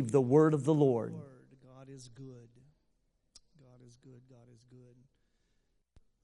the 0.00 0.20
word 0.20 0.54
of 0.54 0.64
the 0.64 0.74
Lord. 0.74 1.14
God 1.62 1.88
is 1.88 2.08
good. 2.08 2.48
God 3.60 3.86
is 3.86 3.96
good. 3.96 4.22
God 4.28 4.48
is 4.54 4.64
good. 4.70 4.96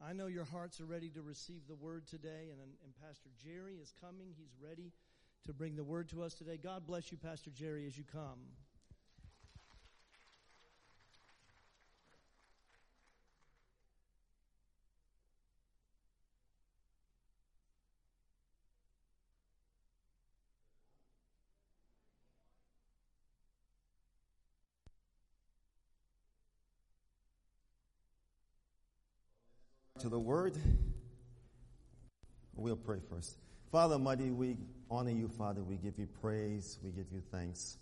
I 0.05 0.13
know 0.13 0.27
your 0.27 0.45
hearts 0.45 0.81
are 0.81 0.87
ready 0.87 1.09
to 1.11 1.23
receive 1.23 1.63
the 1.69 1.75
word 1.75 2.07
today, 2.07 2.51
and, 2.53 2.61
and 2.61 2.95
Pastor 3.03 3.31
Jerry 3.43 3.75
is 3.75 3.93
coming. 4.01 4.29
He's 4.37 4.55
ready 4.63 4.93
to 5.47 5.53
bring 5.53 5.75
the 5.75 5.85
word 5.85 6.09
to 6.11 6.23
us 6.23 6.35
today. 6.35 6.57
God 6.57 6.87
bless 6.87 7.11
you, 7.11 7.19
Pastor 7.19 7.51
Jerry, 7.51 7.87
as 7.87 7.99
you 7.99 8.05
come. 8.05 8.39
The 30.09 30.19
word. 30.19 30.57
We'll 32.55 32.77
pray 32.77 32.99
first. 33.09 33.37
Father 33.71 33.99
Mighty, 33.99 34.31
we 34.31 34.57
honor 34.91 35.11
you, 35.11 35.29
Father. 35.29 35.63
We 35.63 35.77
give 35.77 35.99
you 35.99 36.09
praise. 36.21 36.79
We 36.83 36.91
give 36.91 37.07
you 37.13 37.23
thanks. 37.31 37.77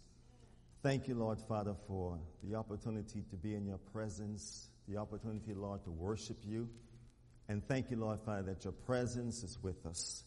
Thank 0.82 1.08
you, 1.08 1.14
Lord, 1.14 1.38
Father, 1.48 1.74
for 1.86 2.18
the 2.42 2.56
opportunity 2.56 3.24
to 3.30 3.36
be 3.36 3.54
in 3.54 3.66
your 3.66 3.78
presence, 3.92 4.68
the 4.88 4.96
opportunity, 4.98 5.54
Lord, 5.54 5.82
to 5.84 5.90
worship 5.90 6.36
you. 6.44 6.68
And 7.48 7.66
thank 7.66 7.90
you, 7.90 7.96
Lord, 7.96 8.20
Father, 8.20 8.42
that 8.54 8.64
your 8.64 8.72
presence 8.72 9.42
is 9.42 9.58
with 9.62 9.86
us. 9.86 10.24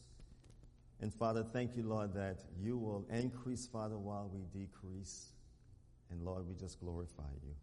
And 1.02 1.14
Father, 1.14 1.44
thank 1.44 1.78
you, 1.78 1.84
Lord, 1.84 2.14
that 2.14 2.40
you 2.62 2.78
will 2.78 3.06
increase, 3.10 3.68
Father, 3.68 3.98
while 3.98 4.30
we 4.34 4.42
decrease. 4.58 5.30
And 6.12 6.24
Lord, 6.24 6.48
we 6.48 6.56
just 6.56 6.80
glorify 6.80 7.32
you. 7.44 7.54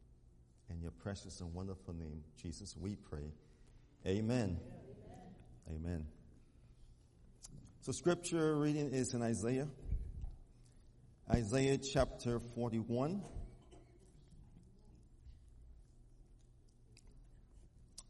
In 0.71 0.81
your 0.81 0.91
precious 0.91 1.41
and 1.41 1.53
wonderful 1.55 1.95
name, 1.95 2.23
Jesus, 2.41 2.77
we 2.79 2.97
pray. 2.97 3.33
Amen. 4.05 4.59
Amen. 5.71 6.07
So 7.81 7.93
scripture 7.93 8.57
reading 8.57 8.91
is 8.93 9.15
in 9.15 9.23
Isaiah. 9.23 9.69
Isaiah 11.33 11.79
chapter 11.79 12.41
41. 12.41 13.23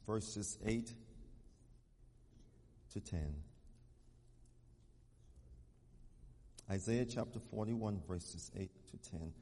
Verses 0.06 0.56
8 0.64 0.92
to 2.92 3.00
10. 3.00 3.34
Isaiah 6.70 7.04
chapter 7.04 7.38
41 7.50 8.00
verses 8.08 8.50
8 8.56 8.70
to 8.90 9.10
10. 9.10 9.32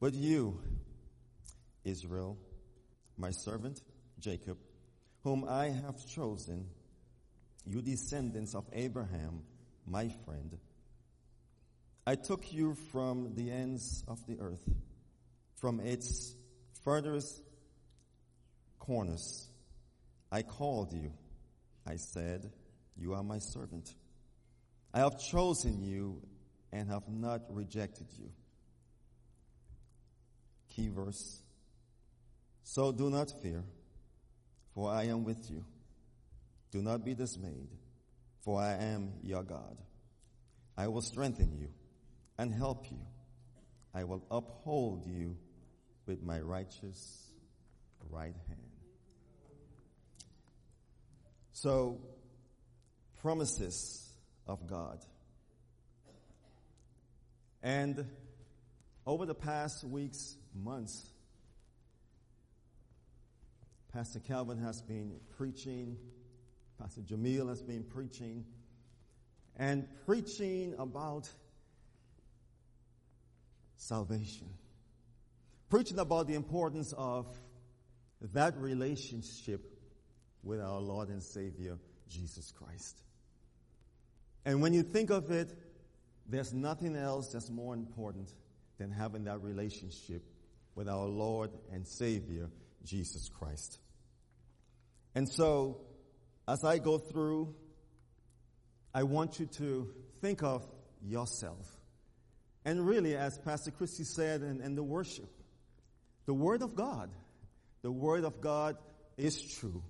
But 0.00 0.14
you, 0.14 0.60
Israel, 1.84 2.38
my 3.16 3.30
servant, 3.30 3.82
Jacob, 4.18 4.58
whom 5.22 5.44
I 5.48 5.66
have 5.68 6.06
chosen, 6.06 6.66
you 7.66 7.82
descendants 7.82 8.54
of 8.54 8.64
Abraham, 8.72 9.42
my 9.86 10.08
friend. 10.24 10.56
I 12.06 12.14
took 12.14 12.52
you 12.52 12.74
from 12.90 13.34
the 13.34 13.50
ends 13.50 14.02
of 14.08 14.26
the 14.26 14.38
earth, 14.40 14.66
from 15.56 15.80
its 15.80 16.34
furthest 16.82 17.42
corners. 18.78 19.46
I 20.32 20.42
called 20.42 20.92
you. 20.92 21.12
I 21.86 21.96
said, 21.96 22.50
you 22.96 23.14
are 23.14 23.22
my 23.22 23.38
servant. 23.38 23.94
I 24.92 25.00
have 25.00 25.18
chosen 25.20 25.82
you 25.84 26.22
and 26.72 26.88
have 26.88 27.08
not 27.08 27.42
rejected 27.50 28.06
you. 28.18 28.30
Key 30.70 30.88
verse. 30.88 31.42
So 32.62 32.92
do 32.92 33.10
not 33.10 33.30
fear 33.42 33.64
for 34.80 34.90
I 34.90 35.02
am 35.08 35.24
with 35.24 35.50
you. 35.50 35.62
Do 36.70 36.80
not 36.80 37.04
be 37.04 37.12
dismayed, 37.12 37.68
for 38.40 38.58
I 38.62 38.76
am 38.76 39.12
your 39.22 39.42
God. 39.42 39.76
I 40.74 40.88
will 40.88 41.02
strengthen 41.02 41.52
you 41.54 41.68
and 42.38 42.50
help 42.50 42.90
you. 42.90 42.96
I 43.92 44.04
will 44.04 44.24
uphold 44.30 45.04
you 45.04 45.36
with 46.06 46.22
my 46.22 46.40
righteous 46.40 47.30
right 48.08 48.34
hand. 48.48 48.70
So, 51.52 52.00
promises 53.20 54.14
of 54.46 54.66
God. 54.66 55.04
And 57.62 58.06
over 59.06 59.26
the 59.26 59.34
past 59.34 59.84
weeks, 59.84 60.38
months, 60.54 61.04
Pastor 63.92 64.20
Calvin 64.20 64.58
has 64.58 64.82
been 64.82 65.18
preaching, 65.36 65.96
Pastor 66.78 67.00
Jamil 67.00 67.48
has 67.48 67.60
been 67.60 67.82
preaching, 67.82 68.44
and 69.56 69.88
preaching 70.06 70.74
about 70.78 71.28
salvation. 73.76 74.48
Preaching 75.68 75.98
about 75.98 76.28
the 76.28 76.34
importance 76.34 76.94
of 76.96 77.26
that 78.32 78.56
relationship 78.58 79.60
with 80.42 80.60
our 80.60 80.80
Lord 80.80 81.08
and 81.08 81.22
Savior, 81.22 81.76
Jesus 82.08 82.52
Christ. 82.52 83.02
And 84.44 84.62
when 84.62 84.72
you 84.72 84.82
think 84.82 85.10
of 85.10 85.30
it, 85.30 85.52
there's 86.26 86.52
nothing 86.52 86.96
else 86.96 87.32
that's 87.32 87.50
more 87.50 87.74
important 87.74 88.32
than 88.78 88.90
having 88.90 89.24
that 89.24 89.42
relationship 89.42 90.22
with 90.74 90.88
our 90.88 91.06
Lord 91.06 91.50
and 91.72 91.86
Savior, 91.86 92.48
Jesus 92.84 93.28
Christ. 93.28 93.78
And 95.14 95.28
so, 95.28 95.80
as 96.46 96.64
I 96.64 96.78
go 96.78 96.98
through, 96.98 97.54
I 98.94 99.04
want 99.04 99.38
you 99.38 99.46
to 99.46 99.92
think 100.20 100.42
of 100.42 100.66
yourself. 101.02 101.66
And 102.64 102.86
really, 102.86 103.16
as 103.16 103.38
Pastor 103.38 103.70
Christie 103.70 104.04
said 104.04 104.42
and, 104.42 104.60
in 104.60 104.74
the 104.74 104.82
worship, 104.82 105.30
the 106.26 106.34
Word 106.34 106.62
of 106.62 106.74
God, 106.74 107.10
the 107.82 107.90
Word 107.90 108.24
of 108.24 108.40
God 108.40 108.76
is 109.16 109.40
true. 109.40 109.82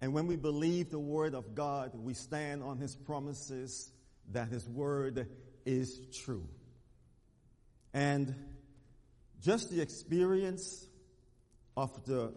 And 0.00 0.12
when 0.14 0.26
we 0.26 0.36
believe 0.36 0.90
the 0.90 0.98
Word 0.98 1.34
of 1.34 1.54
God, 1.54 1.92
we 1.94 2.14
stand 2.14 2.62
on 2.62 2.78
His 2.78 2.96
promises 2.96 3.90
that 4.32 4.48
His 4.48 4.66
Word 4.68 5.28
is 5.66 6.00
true. 6.24 6.46
And 7.92 8.34
just 9.42 9.70
the 9.70 9.80
experience 9.80 10.87
of 11.78 12.04
the 12.06 12.32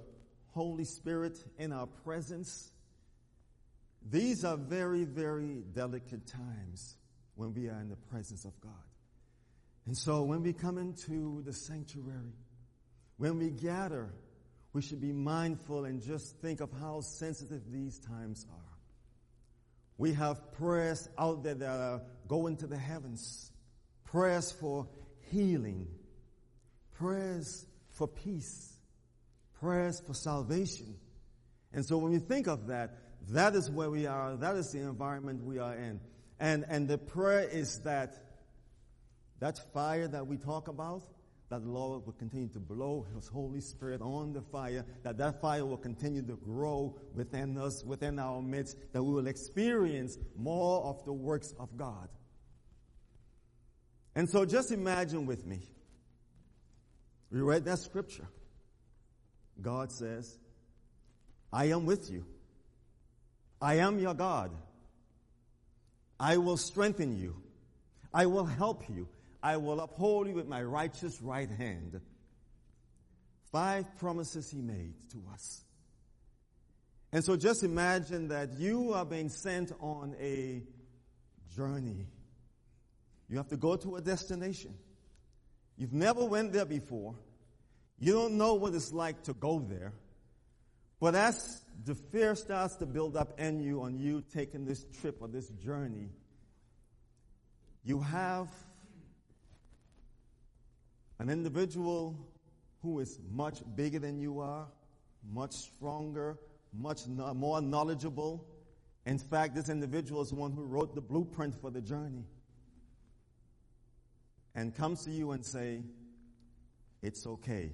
Holy 0.51 0.83
Spirit 0.83 1.43
in 1.57 1.71
our 1.71 1.87
presence. 1.87 2.71
These 4.07 4.45
are 4.45 4.55
very, 4.55 5.03
very 5.03 5.63
delicate 5.73 6.27
times 6.27 6.95
when 7.33 7.51
we 7.55 7.67
are 7.67 7.81
in 7.81 7.89
the 7.89 7.95
presence 7.95 8.45
of 8.45 8.59
God. 8.61 8.71
And 9.87 9.97
so 9.97 10.21
when 10.21 10.43
we 10.43 10.53
come 10.53 10.77
into 10.77 11.41
the 11.41 11.53
sanctuary, 11.53 12.35
when 13.17 13.39
we 13.39 13.49
gather, 13.49 14.13
we 14.73 14.83
should 14.83 15.01
be 15.01 15.11
mindful 15.11 15.85
and 15.85 16.03
just 16.03 16.37
think 16.37 16.61
of 16.61 16.69
how 16.79 17.01
sensitive 17.01 17.63
these 17.71 17.97
times 17.97 18.45
are. 18.47 18.77
We 19.97 20.13
have 20.13 20.51
prayers 20.51 21.09
out 21.17 21.41
there 21.41 21.55
that 21.55 21.79
are 21.79 22.01
going 22.27 22.57
to 22.57 22.67
the 22.67 22.77
heavens. 22.77 23.51
Prayers 24.03 24.51
for 24.51 24.87
healing. 25.31 25.87
Prayers 26.91 27.65
for 27.89 28.07
peace 28.07 28.77
prayers 29.61 30.01
for 30.05 30.13
salvation. 30.13 30.95
And 31.71 31.85
so 31.85 31.97
when 31.97 32.11
we 32.11 32.19
think 32.19 32.47
of 32.47 32.67
that, 32.67 32.97
that 33.29 33.55
is 33.55 33.69
where 33.69 33.89
we 33.89 34.07
are. 34.07 34.35
That 34.35 34.55
is 34.55 34.71
the 34.71 34.79
environment 34.79 35.43
we 35.45 35.59
are 35.59 35.75
in. 35.75 36.01
And, 36.39 36.65
and 36.67 36.87
the 36.87 36.97
prayer 36.97 37.47
is 37.47 37.79
that 37.81 38.17
that 39.39 39.71
fire 39.73 40.07
that 40.07 40.27
we 40.27 40.37
talk 40.37 40.67
about, 40.67 41.03
that 41.49 41.63
the 41.63 41.69
Lord 41.69 42.05
will 42.05 42.13
continue 42.13 42.47
to 42.49 42.59
blow 42.59 43.05
His 43.15 43.27
Holy 43.27 43.61
Spirit 43.61 44.01
on 44.01 44.33
the 44.33 44.41
fire, 44.41 44.85
that 45.03 45.17
that 45.17 45.41
fire 45.41 45.65
will 45.65 45.77
continue 45.77 46.21
to 46.23 46.35
grow 46.35 46.97
within 47.13 47.57
us, 47.57 47.83
within 47.83 48.19
our 48.19 48.41
midst, 48.41 48.77
that 48.93 49.03
we 49.03 49.13
will 49.13 49.27
experience 49.27 50.17
more 50.35 50.83
of 50.83 51.03
the 51.05 51.13
works 51.13 51.53
of 51.59 51.75
God. 51.77 52.09
And 54.15 54.29
so 54.29 54.45
just 54.45 54.71
imagine 54.71 55.25
with 55.25 55.45
me. 55.45 55.61
We 57.31 57.41
read 57.41 57.65
that 57.65 57.79
scripture. 57.79 58.27
God 59.59 59.91
says, 59.91 60.37
I 61.51 61.65
am 61.65 61.85
with 61.85 62.09
you. 62.09 62.25
I 63.61 63.75
am 63.75 63.99
your 63.99 64.13
God. 64.13 64.51
I 66.19 66.37
will 66.37 66.57
strengthen 66.57 67.17
you. 67.17 67.35
I 68.13 68.25
will 68.27 68.45
help 68.45 68.89
you. 68.89 69.07
I 69.43 69.57
will 69.57 69.79
uphold 69.79 70.27
you 70.27 70.35
with 70.35 70.47
my 70.47 70.61
righteous 70.61 71.21
right 71.21 71.49
hand. 71.49 71.99
Five 73.51 73.97
promises 73.97 74.49
he 74.49 74.61
made 74.61 74.93
to 75.11 75.23
us. 75.33 75.61
And 77.11 77.23
so 77.23 77.35
just 77.35 77.63
imagine 77.63 78.29
that 78.29 78.53
you 78.57 78.93
are 78.93 79.05
being 79.05 79.29
sent 79.29 79.71
on 79.81 80.15
a 80.19 80.63
journey. 81.55 82.07
You 83.27 83.37
have 83.37 83.49
to 83.49 83.57
go 83.57 83.75
to 83.75 83.97
a 83.97 84.01
destination. 84.01 84.73
You've 85.77 85.93
never 85.93 86.23
went 86.23 86.53
there 86.53 86.65
before. 86.65 87.15
You 88.01 88.13
don't 88.13 88.33
know 88.33 88.55
what 88.55 88.73
it's 88.73 88.91
like 88.91 89.21
to 89.23 89.33
go 89.33 89.59
there. 89.59 89.93
But 90.99 91.13
as 91.13 91.61
the 91.85 91.93
fear 91.93 92.33
starts 92.35 92.75
to 92.77 92.87
build 92.87 93.15
up 93.15 93.39
in 93.39 93.61
you 93.61 93.83
on 93.83 93.99
you 93.99 94.23
taking 94.33 94.65
this 94.65 94.85
trip 94.99 95.17
or 95.21 95.27
this 95.27 95.49
journey, 95.49 96.09
you 97.83 97.99
have 98.01 98.49
an 101.19 101.29
individual 101.29 102.17
who 102.81 102.99
is 102.99 103.19
much 103.31 103.59
bigger 103.75 103.99
than 103.99 104.19
you 104.19 104.39
are, 104.39 104.65
much 105.31 105.53
stronger, 105.53 106.39
much 106.73 107.05
no- 107.07 107.35
more 107.35 107.61
knowledgeable. 107.61 108.47
In 109.05 109.19
fact, 109.19 109.53
this 109.53 109.69
individual 109.69 110.23
is 110.23 110.29
the 110.29 110.35
one 110.35 110.51
who 110.51 110.63
wrote 110.63 110.95
the 110.95 111.01
blueprint 111.01 111.53
for 111.53 111.69
the 111.69 111.81
journey. 111.81 112.25
And 114.55 114.75
comes 114.75 115.03
to 115.05 115.11
you 115.11 115.31
and 115.31 115.45
say, 115.45 115.83
it's 117.03 117.27
okay. 117.27 117.73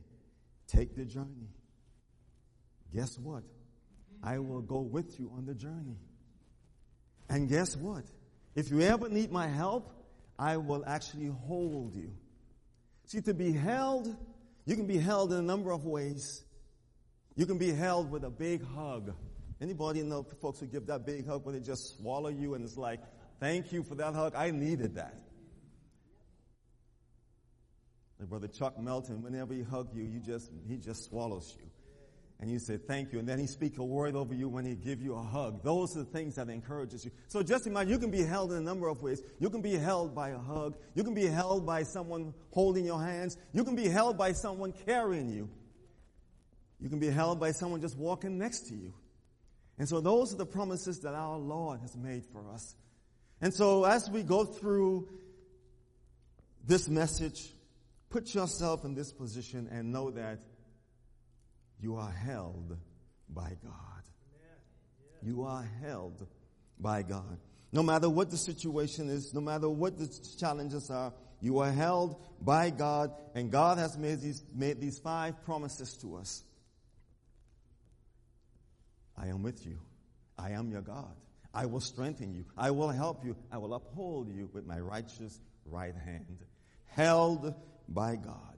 Take 0.67 0.95
the 0.95 1.05
journey. 1.05 1.49
Guess 2.93 3.17
what? 3.19 3.43
I 4.23 4.39
will 4.39 4.61
go 4.61 4.81
with 4.81 5.19
you 5.19 5.31
on 5.35 5.45
the 5.45 5.53
journey. 5.53 5.97
And 7.29 7.49
guess 7.49 7.75
what? 7.75 8.03
If 8.55 8.71
you 8.71 8.81
ever 8.81 9.09
need 9.09 9.31
my 9.31 9.47
help, 9.47 9.91
I 10.39 10.57
will 10.57 10.83
actually 10.85 11.27
hold 11.27 11.95
you. 11.95 12.11
See, 13.05 13.21
to 13.21 13.33
be 13.33 13.51
held, 13.51 14.15
you 14.65 14.75
can 14.75 14.87
be 14.87 14.97
held 14.97 15.31
in 15.31 15.39
a 15.39 15.43
number 15.43 15.71
of 15.71 15.85
ways. 15.85 16.43
You 17.35 17.45
can 17.45 17.57
be 17.57 17.71
held 17.71 18.09
with 18.09 18.23
a 18.23 18.29
big 18.29 18.65
hug. 18.65 19.13
Anybody 19.61 20.03
know 20.03 20.25
folks 20.41 20.59
who 20.59 20.65
give 20.65 20.87
that 20.87 21.05
big 21.05 21.27
hug 21.27 21.45
when 21.45 21.55
they 21.55 21.61
just 21.61 21.97
swallow 21.97 22.29
you 22.29 22.53
and 22.53 22.63
it's 22.63 22.77
like, 22.77 22.99
thank 23.39 23.71
you 23.71 23.83
for 23.83 23.95
that 23.95 24.13
hug. 24.13 24.33
I 24.35 24.51
needed 24.51 24.95
that. 24.95 25.26
Like 28.19 28.29
Brother 28.29 28.47
Chuck 28.47 28.79
Melton, 28.79 29.21
whenever 29.21 29.53
he 29.53 29.61
hugs 29.61 29.95
you, 29.95 30.03
you 30.03 30.19
just, 30.19 30.51
he 30.67 30.77
just 30.77 31.05
swallows 31.05 31.55
you. 31.59 31.69
And 32.39 32.51
you 32.51 32.59
say 32.59 32.77
thank 32.77 33.13
you. 33.13 33.19
And 33.19 33.27
then 33.27 33.39
he 33.39 33.47
speaks 33.47 33.79
a 33.79 33.83
word 33.83 34.15
over 34.15 34.33
you 34.33 34.47
when 34.47 34.63
he 34.63 34.75
give 34.75 35.01
you 35.01 35.15
a 35.15 35.23
hug. 35.23 35.63
Those 35.63 35.95
are 35.95 35.99
the 35.99 36.05
things 36.05 36.35
that 36.35 36.49
encourages 36.49 37.03
you. 37.03 37.11
So 37.27 37.41
just 37.41 37.65
imagine 37.65 37.89
you 37.89 37.97
can 37.97 38.11
be 38.11 38.21
held 38.21 38.51
in 38.51 38.57
a 38.59 38.61
number 38.61 38.87
of 38.89 39.01
ways. 39.01 39.23
You 39.39 39.49
can 39.49 39.61
be 39.61 39.73
held 39.73 40.13
by 40.13 40.29
a 40.29 40.37
hug. 40.37 40.77
You 40.93 41.03
can 41.03 41.15
be 41.15 41.25
held 41.25 41.65
by 41.65 41.81
someone 41.81 42.35
holding 42.51 42.85
your 42.85 43.01
hands. 43.01 43.37
You 43.53 43.63
can 43.63 43.75
be 43.75 43.87
held 43.87 44.19
by 44.19 44.33
someone 44.33 44.71
carrying 44.85 45.29
you. 45.29 45.49
You 46.79 46.89
can 46.89 46.99
be 46.99 47.09
held 47.09 47.39
by 47.39 47.51
someone 47.53 47.81
just 47.81 47.97
walking 47.97 48.37
next 48.37 48.67
to 48.67 48.75
you. 48.75 48.93
And 49.79 49.89
so 49.89 49.99
those 49.99 50.31
are 50.31 50.37
the 50.37 50.45
promises 50.45 50.99
that 50.99 51.15
our 51.15 51.37
Lord 51.37 51.79
has 51.81 51.95
made 51.95 52.23
for 52.25 52.43
us. 52.51 52.75
And 53.41 53.51
so 53.51 53.83
as 53.83 54.09
we 54.11 54.21
go 54.21 54.45
through 54.45 55.07
this 56.65 56.87
message, 56.87 57.51
put 58.09 58.33
yourself 58.33 58.85
in 58.85 58.95
this 58.95 59.11
position 59.11 59.67
and 59.71 59.91
know 59.91 60.11
that 60.11 60.39
you 61.79 61.95
are 61.95 62.11
held 62.11 62.77
by 63.29 63.55
God. 63.63 63.73
You 65.21 65.43
are 65.43 65.67
held 65.81 66.25
by 66.79 67.03
God. 67.03 67.37
No 67.71 67.83
matter 67.83 68.09
what 68.09 68.29
the 68.31 68.37
situation 68.37 69.09
is, 69.09 69.33
no 69.33 69.41
matter 69.41 69.69
what 69.69 69.97
the 69.97 70.07
challenges 70.39 70.89
are, 70.89 71.13
you 71.41 71.59
are 71.59 71.71
held 71.71 72.21
by 72.41 72.69
God, 72.69 73.11
and 73.35 73.51
God 73.51 73.77
has 73.77 73.97
made 73.97 74.21
these, 74.21 74.43
made 74.55 74.79
these 74.81 74.97
five 74.97 75.43
promises 75.43 75.93
to 75.97 76.15
us. 76.15 76.43
I 79.15 79.27
am 79.27 79.43
with 79.43 79.65
you. 79.65 79.77
I 80.37 80.51
am 80.51 80.71
your 80.71 80.81
God. 80.81 81.15
I 81.53 81.65
will 81.65 81.79
strengthen 81.79 82.33
you. 82.33 82.45
I 82.55 82.71
will 82.71 82.89
help 82.89 83.25
you. 83.25 83.35
I 83.51 83.57
will 83.57 83.73
uphold 83.73 84.29
you 84.29 84.49
with 84.53 84.65
my 84.65 84.79
righteous 84.79 85.39
right 85.65 85.95
hand. 85.95 86.37
Held 86.85 87.53
by 87.87 88.15
God. 88.15 88.57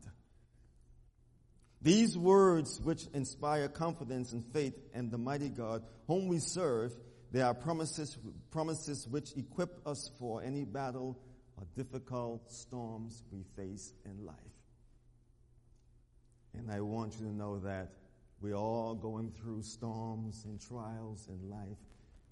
These 1.82 2.18
words, 2.18 2.82
which 2.84 3.06
inspire 3.14 3.70
confidence 3.70 4.34
and 4.34 4.46
faith 4.52 4.76
in 4.94 5.10
the 5.10 5.18
mighty 5.18 5.50
God 5.50 5.84
whom 6.08 6.28
we 6.28 6.40
serve, 6.40 6.94
they 7.32 7.42
are 7.42 7.54
promises, 7.54 8.18
promises 8.52 9.08
which 9.08 9.32
equip 9.38 9.88
us 9.88 10.12
for 10.20 10.44
any 10.44 10.66
battle 10.66 11.18
or 11.58 11.66
difficult 11.76 12.52
storms 12.52 13.24
we 13.32 13.44
face 13.56 13.94
in 14.04 14.26
life. 14.26 14.36
And 16.58 16.72
I 16.72 16.82
want 16.82 17.14
you 17.20 17.28
to 17.28 17.34
know 17.34 17.60
that 17.60 17.94
we're 18.42 18.56
all 18.56 18.96
going 18.96 19.32
through 19.32 19.62
storms 19.64 20.44
and 20.46 20.60
trials 20.60 21.28
in 21.30 21.50
life. 21.50 21.78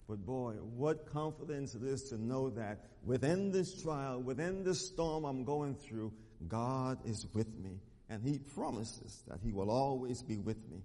But 0.08 0.24
boy, 0.24 0.54
what 0.54 1.06
confidence 1.12 1.74
it 1.74 1.82
is 1.82 2.08
to 2.08 2.20
know 2.20 2.50
that 2.50 2.84
within 3.04 3.52
this 3.52 3.82
trial, 3.82 4.20
within 4.20 4.64
this 4.64 4.86
storm 4.88 5.24
I'm 5.24 5.44
going 5.44 5.74
through, 5.74 6.12
God 6.46 6.98
is 7.04 7.26
with 7.32 7.48
me. 7.58 7.80
And 8.08 8.22
He 8.22 8.38
promises 8.38 9.22
that 9.28 9.40
He 9.42 9.52
will 9.52 9.70
always 9.70 10.22
be 10.22 10.38
with 10.38 10.58
me. 10.70 10.82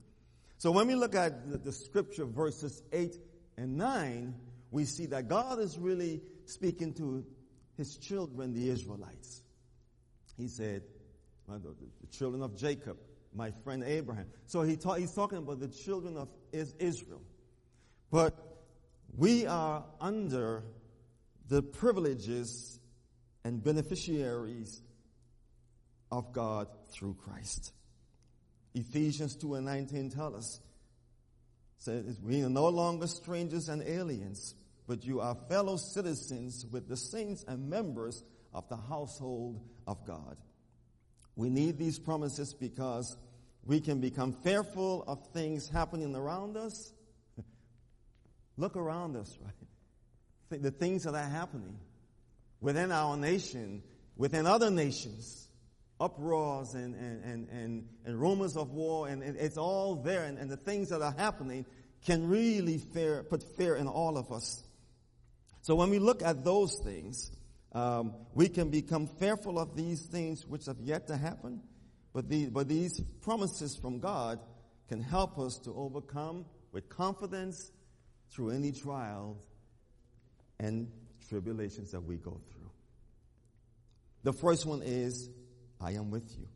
So 0.58 0.72
when 0.72 0.88
we 0.88 0.96
look 0.96 1.16
at 1.16 1.52
the, 1.52 1.58
the 1.58 1.72
scripture 1.72 2.26
verses 2.26 2.82
8 2.92 3.18
and 3.58 3.78
9, 3.78 4.34
we 4.72 4.86
see 4.86 5.06
that 5.08 5.28
God 5.28 5.60
is 5.60 5.78
really 5.78 6.22
speaking 6.46 6.94
to 6.94 7.26
His 7.78 7.98
children, 7.98 8.54
the 8.54 8.70
Israelites. 8.70 9.42
He 10.38 10.48
said, 10.48 10.82
the, 11.48 12.08
children 12.12 12.42
of 12.42 12.56
Jacob, 12.56 12.98
my 13.36 13.52
friend 13.64 13.84
Abraham. 13.84 14.28
So 14.46 14.62
he 14.62 14.76
ta- 14.78 14.96
he's 14.96 15.14
talking 15.14 15.40
about 15.40 15.60
the 15.60 15.68
children 15.68 16.18
of 16.18 16.30
Israel. 16.52 17.22
But 18.12 18.38
we 19.16 19.46
are 19.46 19.84
under 20.00 20.64
the 21.48 21.62
privileges 21.62 22.80
and 23.44 23.64
beneficiaries 23.64 24.82
of 26.14 26.32
God 26.32 26.68
through 26.90 27.16
Christ. 27.26 27.74
Ephesians 28.76 29.36
2 29.36 29.56
and 29.56 29.66
19 29.66 30.12
tell 30.12 30.36
us, 30.36 30.60
says, 31.80 32.20
we 32.22 32.44
are 32.44 32.50
no 32.50 32.70
longer 32.70 33.08
strangers 33.08 33.68
and 33.68 33.82
aliens, 33.82 34.54
but 34.88 35.04
you 35.04 35.22
are 35.22 35.36
fellow 35.50 35.76
citizens 35.76 36.68
with 36.72 36.88
the 36.88 36.96
saints 36.96 37.44
and 37.48 37.68
members 37.68 38.24
of 38.54 38.70
the 38.70 38.78
household 38.78 39.60
of 39.88 40.06
God. 40.06 40.38
We 41.36 41.50
need 41.50 41.80
these 41.80 41.98
promises 41.98 42.54
because 42.54 43.18
we 43.66 43.82
can 43.82 44.00
become 44.00 44.34
fearful 44.34 45.04
of 45.08 45.26
things 45.34 45.68
happening 45.68 46.16
around 46.16 46.58
us. 46.58 46.94
Look 48.58 48.76
around 48.76 49.16
us, 49.16 49.36
right? 49.44 50.62
The 50.62 50.70
things 50.70 51.06
that 51.06 51.16
are 51.16 51.30
happening 51.30 51.80
within 52.62 52.92
our 52.92 53.18
nation, 53.18 53.82
within 54.16 54.46
other 54.46 54.70
nations, 54.70 55.43
uproars 56.00 56.74
and, 56.74 56.96
and, 56.96 57.24
and, 57.24 57.50
and, 57.50 57.88
and 58.06 58.20
rumors 58.20 58.58
of 58.58 58.72
war, 58.72 59.08
and, 59.08 59.24
and 59.24 59.38
it's 59.38 59.58
all 59.58 59.96
there, 59.96 60.24
and, 60.24 60.38
and 60.38 60.50
the 60.50 60.58
things 60.58 60.90
that 60.90 61.02
are 61.02 61.16
happening 61.18 61.66
can 62.06 62.28
really 62.28 62.78
fear, 62.78 63.24
put 63.24 63.44
fear 63.56 63.76
in 63.76 63.88
all 63.88 64.18
of 64.18 64.32
us. 64.32 64.64
So 65.62 65.76
when 65.76 65.90
we 65.90 66.00
look 66.00 66.22
at 66.22 66.44
those 66.44 66.76
things, 66.84 67.32
um, 67.72 68.14
we 68.34 68.50
can 68.50 68.70
become 68.70 69.08
fearful 69.08 69.58
of 69.58 69.76
these 69.76 70.02
things 70.02 70.46
which 70.46 70.66
have 70.66 70.80
yet 70.82 71.08
to 71.08 71.18
happen, 71.18 71.62
but, 72.12 72.28
the, 72.30 72.48
but 72.48 72.68
these 72.68 73.00
promises 73.22 73.76
from 73.76 74.00
God 74.00 74.40
can 74.90 75.02
help 75.02 75.40
us 75.40 75.58
to 75.60 75.74
overcome 75.74 76.46
with 76.72 76.90
confidence 76.90 77.72
through 78.30 78.50
any 78.50 78.72
trials 78.72 79.38
and 80.60 80.92
tribulations 81.30 81.92
that 81.92 82.02
we 82.02 82.18
go 82.18 82.40
through. 82.52 82.70
The 84.24 84.34
first 84.34 84.66
one 84.66 84.82
is, 84.84 85.30
I 85.84 85.92
am 85.92 86.10
with 86.10 86.32
you. 86.38 86.48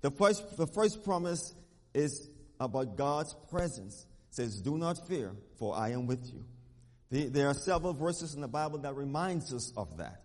The 0.00 0.10
first, 0.10 0.56
the 0.56 0.66
first 0.66 1.04
promise 1.04 1.54
is 1.92 2.28
about 2.60 2.96
God's 2.96 3.34
presence. 3.50 4.06
It 4.30 4.34
says, 4.34 4.60
do 4.60 4.78
not 4.78 5.08
fear, 5.08 5.32
for 5.58 5.76
I 5.76 5.90
am 5.90 6.06
with 6.06 6.24
you. 6.32 6.44
The, 7.10 7.26
there 7.26 7.48
are 7.48 7.54
several 7.54 7.94
verses 7.94 8.34
in 8.34 8.40
the 8.40 8.48
Bible 8.48 8.78
that 8.80 8.94
reminds 8.94 9.52
us 9.52 9.72
of 9.76 9.96
that. 9.98 10.22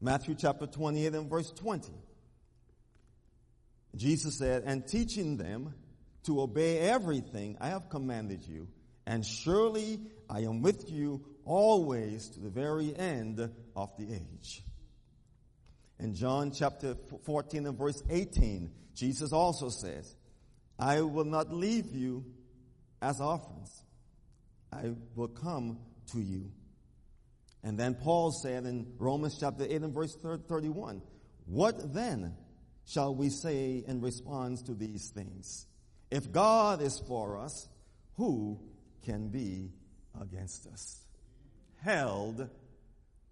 Matthew 0.00 0.34
chapter 0.34 0.66
28 0.66 1.14
and 1.14 1.30
verse 1.30 1.50
20. 1.52 1.92
Jesus 3.96 4.36
said, 4.38 4.64
and 4.66 4.86
teaching 4.86 5.36
them 5.36 5.72
to 6.24 6.40
obey 6.40 6.80
everything 6.80 7.56
I 7.60 7.68
have 7.68 7.88
commanded 7.88 8.44
you, 8.44 8.68
and 9.06 9.24
surely 9.24 10.00
I 10.28 10.40
am 10.40 10.62
with 10.62 10.90
you 10.90 11.24
always 11.44 12.28
to 12.30 12.40
the 12.40 12.50
very 12.50 12.94
end 12.96 13.38
of 13.76 13.96
the 13.96 14.12
age. 14.12 14.62
In 16.04 16.14
John 16.14 16.52
chapter 16.52 16.96
14 17.24 17.64
and 17.64 17.78
verse 17.78 18.02
18, 18.10 18.70
Jesus 18.94 19.32
also 19.32 19.70
says, 19.70 20.14
I 20.78 21.00
will 21.00 21.24
not 21.24 21.50
leave 21.50 21.94
you 21.94 22.26
as 23.00 23.22
orphans. 23.22 23.84
I 24.70 24.90
will 25.14 25.28
come 25.28 25.78
to 26.12 26.20
you. 26.20 26.50
And 27.62 27.78
then 27.78 27.94
Paul 27.94 28.32
said 28.32 28.66
in 28.66 28.92
Romans 28.98 29.38
chapter 29.40 29.64
8 29.64 29.80
and 29.80 29.94
verse 29.94 30.14
31, 30.46 31.00
What 31.46 31.94
then 31.94 32.34
shall 32.86 33.14
we 33.14 33.30
say 33.30 33.82
in 33.88 34.02
response 34.02 34.60
to 34.64 34.74
these 34.74 35.08
things? 35.08 35.66
If 36.10 36.30
God 36.30 36.82
is 36.82 37.00
for 37.08 37.38
us, 37.38 37.66
who 38.18 38.60
can 39.06 39.28
be 39.28 39.72
against 40.20 40.66
us? 40.66 41.00
Held 41.80 42.46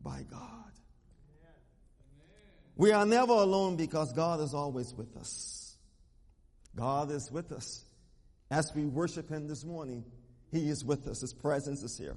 by 0.02 0.22
God. 0.22 0.71
We 2.76 2.92
are 2.92 3.06
never 3.06 3.32
alone 3.32 3.76
because 3.76 4.12
God 4.12 4.40
is 4.40 4.54
always 4.54 4.94
with 4.94 5.16
us. 5.16 5.76
God 6.74 7.10
is 7.10 7.30
with 7.30 7.52
us. 7.52 7.84
As 8.50 8.74
we 8.74 8.84
worship 8.84 9.28
Him 9.28 9.46
this 9.48 9.64
morning, 9.64 10.04
He 10.50 10.68
is 10.68 10.84
with 10.84 11.06
us. 11.06 11.20
His 11.20 11.34
presence 11.34 11.82
is 11.82 11.98
here. 11.98 12.16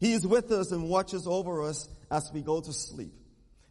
He 0.00 0.12
is 0.12 0.26
with 0.26 0.50
us 0.52 0.72
and 0.72 0.88
watches 0.88 1.26
over 1.26 1.62
us 1.62 1.88
as 2.10 2.30
we 2.32 2.40
go 2.40 2.60
to 2.60 2.72
sleep. 2.72 3.12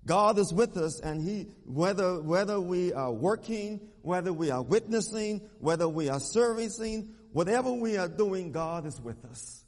God 0.06 0.40
is 0.40 0.54
with 0.54 0.78
us 0.78 1.00
and 1.02 1.22
He, 1.22 1.48
whether, 1.66 2.22
whether 2.22 2.60
we 2.60 2.94
are 2.94 3.12
working, 3.12 3.82
whether 4.02 4.32
we 4.32 4.52
are 4.52 4.62
witnessing, 4.62 5.42
whether 5.60 5.88
we 5.88 6.08
are 6.10 6.20
servicing, 6.20 7.14
whatever 7.34 7.72
we 7.72 7.98
are 7.98 8.08
doing, 8.08 8.52
God 8.54 8.86
is 8.86 9.00
with 9.02 9.24
us. 9.26 9.66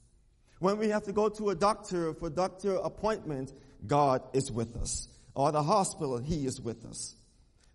When 0.59 0.77
we 0.77 0.89
have 0.89 1.03
to 1.03 1.13
go 1.13 1.29
to 1.29 1.49
a 1.49 1.55
doctor 1.55 2.13
for 2.13 2.29
doctor 2.29 2.75
appointment, 2.75 3.53
God 3.85 4.23
is 4.33 4.51
with 4.51 4.75
us. 4.77 5.07
Or 5.39 5.53
the 5.53 5.63
hospital, 5.63 6.17
He 6.17 6.45
is 6.45 6.59
with 6.59 6.83
us. 6.83 7.15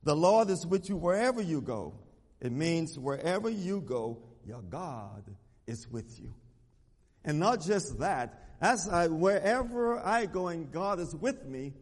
The 0.03 0.15
Lord 0.15 0.51
is 0.51 0.67
with 0.67 0.91
you 0.91 0.99
wherever 0.99 1.41
you 1.41 1.63
go. 1.63 1.95
It 2.39 2.53
means 2.53 2.99
wherever 2.99 3.49
you 3.49 3.81
go, 3.81 4.19
your 4.45 4.61
God 4.61 5.35
is 5.67 5.89
with 5.89 6.21
you. 6.21 6.35
And 7.25 7.41
not 7.41 7.63
just 7.63 8.01
that, 8.01 8.51
as 8.61 8.87
I, 8.87 9.07
wherever 9.07 9.99
I 9.99 10.27
go 10.27 10.49
and 10.49 10.71
God 10.71 11.01
is 11.01 11.15
with 11.17 11.47
me, 11.47 11.73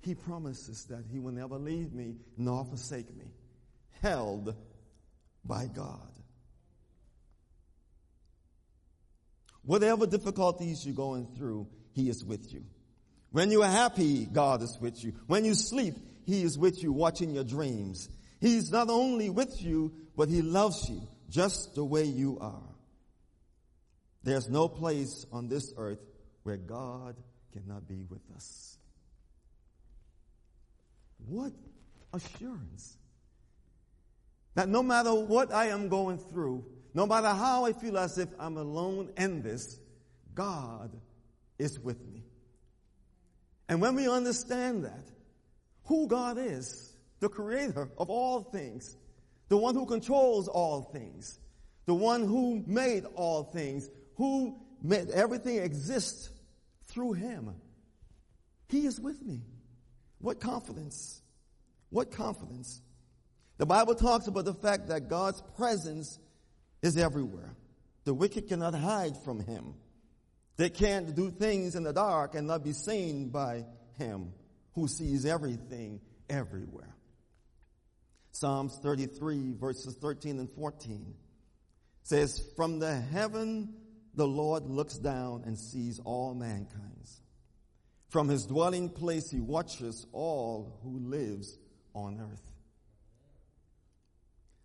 He 0.00 0.14
promises 0.14 0.84
that 0.84 1.02
He 1.10 1.18
will 1.18 1.32
never 1.32 1.58
leave 1.58 1.92
me 1.92 2.14
nor 2.36 2.64
forsake 2.64 3.12
me. 3.16 3.32
Held 4.00 4.54
by 5.44 5.66
God. 5.66 6.12
Whatever 9.64 10.06
difficulties 10.06 10.86
you're 10.86 10.94
going 10.94 11.26
through, 11.36 11.66
He 11.94 12.08
is 12.08 12.24
with 12.24 12.52
you. 12.52 12.62
When 13.34 13.50
you 13.50 13.64
are 13.64 13.68
happy, 13.68 14.26
God 14.26 14.62
is 14.62 14.78
with 14.80 15.02
you. 15.02 15.12
When 15.26 15.44
you 15.44 15.54
sleep, 15.54 15.96
He 16.24 16.44
is 16.44 16.56
with 16.56 16.84
you 16.84 16.92
watching 16.92 17.34
your 17.34 17.42
dreams. 17.42 18.08
He's 18.40 18.70
not 18.70 18.88
only 18.88 19.28
with 19.28 19.60
you, 19.60 19.92
but 20.16 20.28
He 20.28 20.40
loves 20.40 20.88
you 20.88 21.02
just 21.28 21.74
the 21.74 21.84
way 21.84 22.04
you 22.04 22.38
are. 22.40 22.62
There's 24.22 24.48
no 24.48 24.68
place 24.68 25.26
on 25.32 25.48
this 25.48 25.74
earth 25.76 25.98
where 26.44 26.56
God 26.56 27.16
cannot 27.52 27.88
be 27.88 28.04
with 28.08 28.22
us. 28.36 28.78
What 31.26 31.54
assurance 32.12 32.96
that 34.54 34.68
no 34.68 34.80
matter 34.80 35.12
what 35.12 35.52
I 35.52 35.70
am 35.70 35.88
going 35.88 36.18
through, 36.18 36.64
no 36.94 37.04
matter 37.04 37.30
how 37.30 37.64
I 37.64 37.72
feel 37.72 37.98
as 37.98 38.16
if 38.16 38.28
I'm 38.38 38.56
alone 38.58 39.10
in 39.16 39.42
this, 39.42 39.80
God 40.36 40.92
is 41.58 41.80
with 41.80 42.00
me. 42.06 42.22
And 43.68 43.80
when 43.80 43.94
we 43.94 44.08
understand 44.08 44.84
that, 44.84 45.04
who 45.84 46.06
God 46.06 46.38
is, 46.38 46.94
the 47.20 47.28
creator 47.28 47.90
of 47.98 48.10
all 48.10 48.42
things, 48.42 48.96
the 49.48 49.56
one 49.56 49.74
who 49.74 49.86
controls 49.86 50.48
all 50.48 50.82
things, 50.82 51.38
the 51.86 51.94
one 51.94 52.22
who 52.22 52.62
made 52.66 53.04
all 53.14 53.44
things, 53.44 53.88
who 54.16 54.58
made 54.82 55.10
everything 55.10 55.58
exist 55.58 56.30
through 56.86 57.12
him. 57.14 57.54
He 58.68 58.86
is 58.86 59.00
with 59.00 59.22
me. 59.22 59.42
What 60.18 60.40
confidence. 60.40 61.20
What 61.90 62.10
confidence. 62.10 62.80
The 63.58 63.66
Bible 63.66 63.94
talks 63.94 64.26
about 64.26 64.46
the 64.46 64.54
fact 64.54 64.88
that 64.88 65.08
God's 65.08 65.42
presence 65.56 66.18
is 66.82 66.96
everywhere. 66.96 67.54
The 68.04 68.14
wicked 68.14 68.48
cannot 68.48 68.74
hide 68.74 69.16
from 69.16 69.40
him. 69.40 69.74
They 70.56 70.70
can't 70.70 71.14
do 71.14 71.30
things 71.30 71.74
in 71.74 71.82
the 71.82 71.92
dark 71.92 72.34
and 72.34 72.46
not 72.46 72.62
be 72.62 72.72
seen 72.72 73.30
by 73.30 73.64
him 73.98 74.32
who 74.74 74.88
sees 74.88 75.26
everything 75.26 76.00
everywhere. 76.28 76.94
Psalms 78.30 78.78
33 78.82 79.54
verses 79.54 79.96
13 79.96 80.38
and 80.38 80.50
14 80.50 81.14
says, 82.02 82.40
From 82.56 82.78
the 82.78 83.00
heaven 83.00 83.74
the 84.14 84.26
Lord 84.26 84.66
looks 84.66 84.98
down 84.98 85.42
and 85.44 85.58
sees 85.58 86.00
all 86.04 86.34
mankind. 86.34 86.94
From 88.08 88.28
his 88.28 88.46
dwelling 88.46 88.90
place 88.90 89.30
he 89.30 89.40
watches 89.40 90.06
all 90.12 90.78
who 90.84 91.00
lives 91.00 91.58
on 91.94 92.20
earth. 92.20 92.42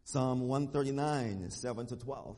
Psalm 0.03 0.41
139, 0.41 1.49
7 1.49 1.85
to 1.87 1.95
12. 1.95 2.37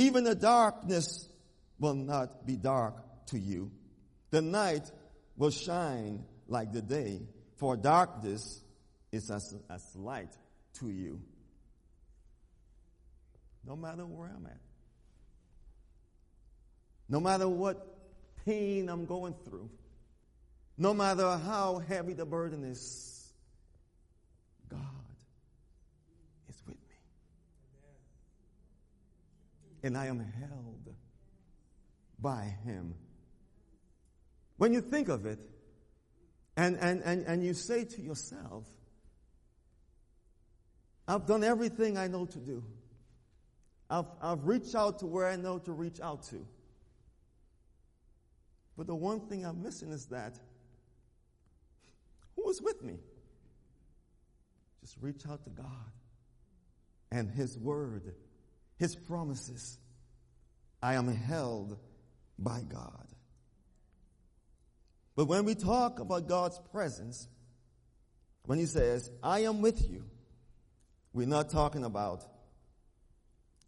even 0.00 0.24
the 0.24 0.34
darkness 0.34 1.28
will 1.78 1.94
not 1.94 2.46
be 2.46 2.56
dark 2.56 2.94
to 3.26 3.38
you. 3.38 3.70
The 4.30 4.40
night 4.40 4.90
will 5.36 5.50
shine 5.50 6.24
like 6.48 6.72
the 6.72 6.82
day, 6.82 7.20
for 7.56 7.76
darkness 7.76 8.62
is 9.12 9.30
as, 9.30 9.54
as 9.68 9.84
light 9.94 10.32
to 10.78 10.88
you. 10.88 11.20
No 13.66 13.76
matter 13.76 14.06
where 14.06 14.28
I'm 14.34 14.46
at, 14.46 14.60
no 17.08 17.20
matter 17.20 17.46
what 17.46 17.86
pain 18.46 18.88
I'm 18.88 19.04
going 19.04 19.34
through, 19.44 19.68
no 20.78 20.94
matter 20.94 21.36
how 21.36 21.82
heavy 21.86 22.14
the 22.14 22.24
burden 22.24 22.64
is, 22.64 23.32
God 24.70 24.80
is 26.48 26.62
with 26.66 26.76
me. 26.76 26.96
And 29.82 29.96
I 29.96 30.06
am 30.06 30.20
held 30.20 30.94
by 32.18 32.54
Him. 32.64 32.94
When 34.56 34.72
you 34.72 34.80
think 34.80 35.08
of 35.08 35.24
it, 35.26 35.40
and, 36.56 36.76
and, 36.78 37.02
and, 37.02 37.24
and 37.26 37.42
you 37.42 37.54
say 37.54 37.84
to 37.84 38.02
yourself, 38.02 38.66
I've 41.08 41.26
done 41.26 41.42
everything 41.42 41.96
I 41.96 42.06
know 42.06 42.26
to 42.26 42.38
do. 42.38 42.62
I've, 43.88 44.06
I've 44.22 44.44
reached 44.44 44.74
out 44.74 44.98
to 45.00 45.06
where 45.06 45.26
I 45.26 45.36
know 45.36 45.58
to 45.58 45.72
reach 45.72 46.00
out 46.00 46.22
to. 46.24 46.46
But 48.76 48.86
the 48.86 48.94
one 48.94 49.20
thing 49.20 49.44
I'm 49.44 49.62
missing 49.62 49.90
is 49.90 50.06
that 50.06 50.38
who 52.36 52.48
is 52.50 52.62
with 52.62 52.82
me? 52.82 52.98
Just 54.80 54.96
reach 55.00 55.22
out 55.28 55.42
to 55.44 55.50
God 55.50 55.66
and 57.10 57.28
His 57.30 57.58
Word, 57.58 58.14
His 58.80 58.96
promises. 58.96 59.78
I 60.82 60.94
am 60.94 61.14
held 61.14 61.78
by 62.38 62.62
God. 62.66 63.06
But 65.14 65.26
when 65.26 65.44
we 65.44 65.54
talk 65.54 66.00
about 66.00 66.26
God's 66.26 66.58
presence, 66.72 67.28
when 68.46 68.58
He 68.58 68.64
says, 68.64 69.10
I 69.22 69.40
am 69.40 69.60
with 69.60 69.86
you, 69.90 70.04
we're 71.12 71.26
not 71.28 71.50
talking 71.50 71.84
about 71.84 72.24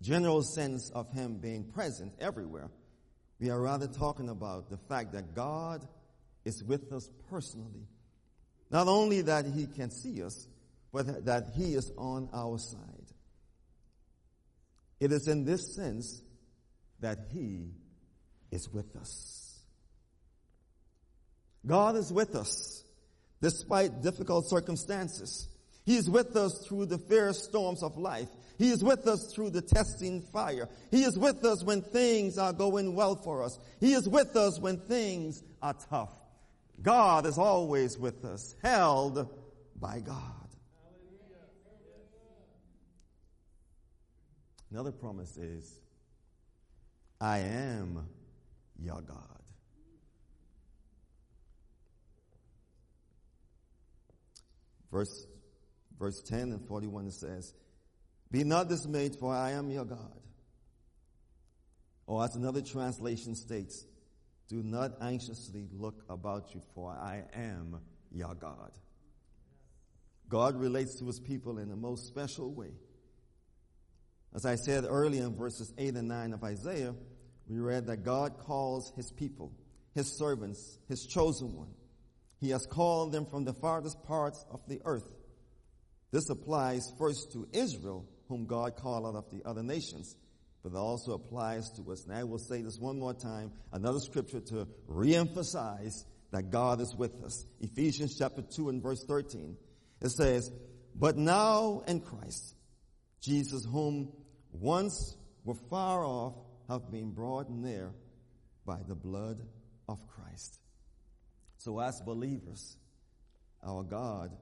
general 0.01 0.43
sense 0.43 0.89
of 0.89 1.13
Him 1.13 1.37
being 1.37 1.65
present 1.65 2.15
everywhere. 2.19 2.71
We 3.39 3.51
are 3.51 3.61
rather 3.61 3.89
talking 3.89 4.31
about 4.31 4.71
the 4.71 4.79
fact 4.79 5.13
that 5.13 5.35
God 5.35 5.87
is 6.47 6.65
with 6.65 6.91
us 6.91 7.11
personally. 7.29 7.87
Not 8.71 8.89
only 8.89 9.21
that 9.21 9.45
He 9.45 9.67
can 9.67 9.91
see 9.91 10.23
us, 10.23 10.49
but 10.91 11.27
that 11.27 11.51
He 11.55 11.75
is 11.75 11.93
on 11.99 12.31
our 12.33 12.57
side. 12.57 13.02
It 15.03 15.11
is 15.11 15.27
in 15.27 15.45
this 15.45 15.75
sense 15.75 16.23
that 17.01 17.19
He 17.33 17.73
is 18.53 18.73
with 18.73 18.95
us. 18.95 19.59
God 21.67 21.97
is 21.97 22.13
with 22.13 22.37
us 22.37 22.85
despite 23.41 24.01
difficult 24.01 24.49
circumstances. 24.49 25.49
He 25.85 25.97
is 25.97 26.09
with 26.09 26.37
us 26.37 26.65
through 26.65 26.87
the 26.87 26.99
fierce 26.99 27.43
storms 27.43 27.83
of 27.83 27.99
life. 27.99 28.29
He 28.59 28.71
is 28.71 28.85
with 28.85 29.09
us 29.09 29.33
through 29.35 29.51
the 29.51 29.61
testing 29.61 30.23
fire. 30.23 30.69
He 30.93 31.03
is 31.03 31.19
with 31.19 31.45
us 31.45 31.65
when 31.65 31.83
things 31.83 32.39
are 32.39 32.53
going 32.53 32.95
well 32.95 33.17
for 33.17 33.43
us. 33.43 33.59
He 33.81 33.95
is 33.95 34.09
with 34.09 34.37
us 34.37 34.61
when 34.61 34.79
things 34.79 35.43
are 35.61 35.75
tough. 35.91 36.13
God 36.81 37.27
is 37.27 37.39
always 37.39 37.99
with 37.99 38.25
us, 38.25 38.55
held 38.63 39.29
by 39.81 39.99
God. 39.99 40.42
Another 44.73 44.91
promise 44.91 45.37
is, 45.37 45.81
I 47.21 47.41
am 47.41 48.07
your 48.79 49.03
God. 49.03 49.43
Verse, 54.91 55.27
verse 55.99 56.23
10 56.23 56.53
and 56.53 56.67
41 56.67 57.11
says, 57.11 57.53
Be 58.31 58.45
not 58.45 58.71
dismayed, 58.71 59.15
for 59.17 59.35
I 59.35 59.51
am 59.51 59.71
your 59.71 59.85
God. 59.85 60.21
Or 62.07 62.25
as 62.25 62.35
another 62.35 62.63
translation 62.63 63.35
states, 63.35 63.85
Do 64.49 64.63
not 64.63 64.93
anxiously 65.03 65.69
look 65.71 66.03
about 66.09 66.55
you, 66.55 66.63
for 66.75 66.93
I 66.93 67.25
am 67.35 67.79
your 68.11 68.35
God. 68.35 68.73
God 70.31 70.57
relates 70.57 70.95
to 71.01 71.05
his 71.05 71.21
people 71.21 71.59
in 71.59 71.69
the 71.69 71.77
most 71.77 72.07
special 72.07 72.55
way. 72.55 72.73
As 74.35 74.47
I 74.47 74.57
said 74.57 74.85
earlier 74.89 75.25
in 75.25 75.37
verses 75.37 75.73
8 75.77 75.95
and 75.95 76.09
9 76.09 76.33
of 76.33 76.43
Isaiah, 76.43 76.95
we 77.49 77.59
read 77.59 77.87
that 77.87 78.05
God 78.05 78.39
calls 78.39 78.93
his 78.97 79.11
people, 79.13 79.53
his 79.95 80.17
servants, 80.19 80.79
his 80.89 81.05
chosen 81.07 81.55
one. 81.55 81.75
He 82.41 82.51
has 82.51 82.67
called 82.67 83.13
them 83.13 83.27
from 83.27 83.45
the 83.45 83.53
farthest 83.53 84.03
parts 84.05 84.45
of 84.51 84.61
the 84.67 84.81
earth. 84.85 85.09
This 86.13 86.31
applies 86.31 86.93
first 86.99 87.33
to 87.33 87.47
Israel, 87.53 88.07
whom 88.29 88.47
God 88.47 88.77
called 88.77 89.07
out 89.07 89.17
of 89.17 89.31
the 89.31 89.47
other 89.49 89.63
nations, 89.63 90.17
but 90.63 90.73
it 90.73 90.77
also 90.77 91.13
applies 91.13 91.71
to 91.73 91.93
us. 91.93 92.05
And 92.07 92.17
I 92.17 92.25
will 92.25 92.39
say 92.39 92.63
this 92.63 92.79
one 92.79 92.99
more 92.99 93.15
time, 93.15 93.53
another 93.73 94.01
scripture 94.01 94.41
to 94.41 94.67
reemphasize 94.89 96.05
that 96.31 96.51
God 96.51 96.81
is 96.81 96.95
with 96.97 97.23
us. 97.23 97.47
Ephesians 97.61 98.17
chapter 98.19 98.43
2 98.43 98.71
and 98.71 98.83
verse 98.83 99.05
13. 99.07 99.57
It 100.01 100.11
says, 100.11 100.51
But 100.95 101.17
now 101.17 101.83
in 101.87 102.01
Christ, 102.01 102.55
Jesus 103.21 103.65
whom 103.65 104.13
once 104.53 105.17
were 105.45 105.55
far 105.71 106.05
off 106.05 106.35
have 106.69 106.91
been 106.91 107.11
brought 107.11 107.51
near 107.51 107.93
by 108.65 108.79
the 108.87 108.95
blood 108.95 109.41
of 109.89 109.99
Christ. 110.09 110.61
So 111.59 111.81
as 111.81 112.01
believers, 112.01 112.77
our 113.65 113.83
God 113.83 114.33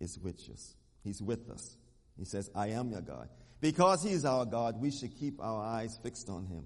is 0.00 0.18
with 0.18 0.48
us. 0.50 0.74
He's 1.02 1.22
with 1.22 1.48
us. 1.50 1.76
He 2.18 2.24
says, 2.24 2.50
I 2.54 2.68
am 2.68 2.90
your 2.90 3.00
God. 3.00 3.28
Because 3.60 4.02
He 4.02 4.10
is 4.10 4.24
our 4.24 4.46
God, 4.46 4.80
we 4.80 4.90
should 4.90 5.16
keep 5.18 5.40
our 5.40 5.62
eyes 5.62 5.98
fixed 6.02 6.28
on 6.28 6.46
Him. 6.46 6.64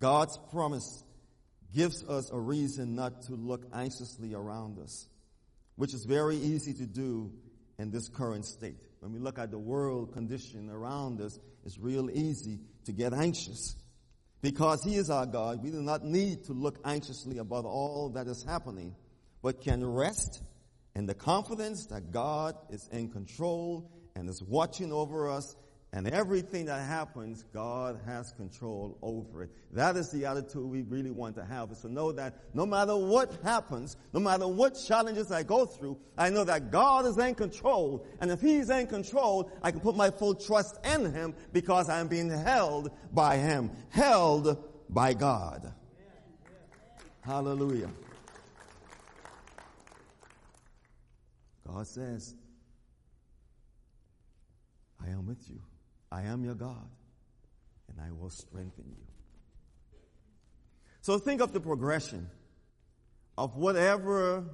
God's 0.00 0.38
promise 0.50 1.04
gives 1.74 2.04
us 2.04 2.30
a 2.30 2.38
reason 2.38 2.94
not 2.94 3.22
to 3.22 3.34
look 3.34 3.66
anxiously 3.72 4.34
around 4.34 4.78
us, 4.78 5.08
which 5.76 5.94
is 5.94 6.04
very 6.04 6.36
easy 6.36 6.72
to 6.74 6.86
do 6.86 7.32
in 7.78 7.90
this 7.90 8.08
current 8.08 8.44
state. 8.44 8.86
When 9.04 9.12
we 9.12 9.18
look 9.18 9.38
at 9.38 9.50
the 9.50 9.58
world 9.58 10.14
condition 10.14 10.70
around 10.70 11.20
us, 11.20 11.38
it's 11.62 11.76
real 11.76 12.08
easy 12.10 12.60
to 12.86 12.92
get 12.92 13.12
anxious. 13.12 13.76
Because 14.40 14.82
He 14.82 14.96
is 14.96 15.10
our 15.10 15.26
God, 15.26 15.62
we 15.62 15.70
do 15.70 15.82
not 15.82 16.04
need 16.04 16.44
to 16.44 16.54
look 16.54 16.78
anxiously 16.86 17.36
about 17.36 17.66
all 17.66 18.08
that 18.14 18.26
is 18.28 18.42
happening, 18.44 18.96
but 19.42 19.60
can 19.60 19.84
rest 19.84 20.42
in 20.94 21.04
the 21.04 21.12
confidence 21.12 21.84
that 21.88 22.12
God 22.12 22.54
is 22.70 22.88
in 22.92 23.10
control 23.10 23.90
and 24.16 24.26
is 24.26 24.42
watching 24.42 24.90
over 24.90 25.28
us 25.30 25.54
and 25.94 26.08
everything 26.08 26.66
that 26.66 26.84
happens, 26.88 27.44
God 27.54 28.00
has 28.04 28.32
control 28.32 28.98
over 29.00 29.44
it. 29.44 29.50
That 29.70 29.96
is 29.96 30.10
the 30.10 30.26
attitude 30.26 30.64
we 30.64 30.82
really 30.82 31.12
want 31.12 31.36
to 31.36 31.44
have 31.44 31.70
is 31.70 31.82
to 31.82 31.88
know 31.88 32.10
that 32.10 32.34
no 32.52 32.66
matter 32.66 32.96
what 32.96 33.38
happens, 33.44 33.96
no 34.12 34.18
matter 34.18 34.48
what 34.48 34.74
challenges 34.74 35.30
I 35.30 35.44
go 35.44 35.64
through, 35.64 35.96
I 36.18 36.30
know 36.30 36.42
that 36.42 36.72
God 36.72 37.06
is 37.06 37.16
in 37.16 37.36
control. 37.36 38.04
And 38.20 38.32
if 38.32 38.40
He's 38.40 38.70
in 38.70 38.88
control, 38.88 39.52
I 39.62 39.70
can 39.70 39.78
put 39.78 39.94
my 39.94 40.10
full 40.10 40.34
trust 40.34 40.84
in 40.84 41.12
Him 41.12 41.32
because 41.52 41.88
I'm 41.88 42.08
being 42.08 42.28
held 42.28 42.90
by 43.12 43.36
Him. 43.36 43.70
Held 43.90 44.64
by 44.90 45.14
God. 45.14 45.72
Hallelujah. 47.20 47.90
God 51.64 51.86
says, 51.86 52.34
I 55.00 55.10
am 55.10 55.24
with 55.26 55.48
you. 55.48 55.60
I 56.14 56.22
am 56.22 56.44
your 56.44 56.54
God, 56.54 56.88
and 57.88 58.00
I 58.00 58.12
will 58.12 58.30
strengthen 58.30 58.84
you. 58.86 59.04
So 61.00 61.18
think 61.18 61.40
of 61.40 61.52
the 61.52 61.58
progression 61.58 62.30
of 63.36 63.56
whatever 63.56 64.44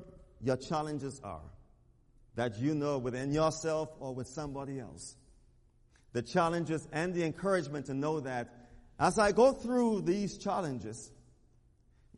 your 0.40 0.56
challenges 0.56 1.20
are 1.22 1.44
that 2.34 2.58
you 2.58 2.74
know 2.74 2.96
within 2.96 3.30
yourself 3.30 3.90
or 4.00 4.14
with 4.14 4.26
somebody 4.26 4.80
else. 4.80 5.16
The 6.14 6.22
challenges 6.22 6.88
and 6.92 7.12
the 7.12 7.24
encouragement 7.24 7.86
to 7.86 7.94
know 7.94 8.20
that 8.20 8.48
as 8.98 9.18
I 9.18 9.32
go 9.32 9.52
through 9.52 10.02
these 10.02 10.38
challenges, 10.38 11.12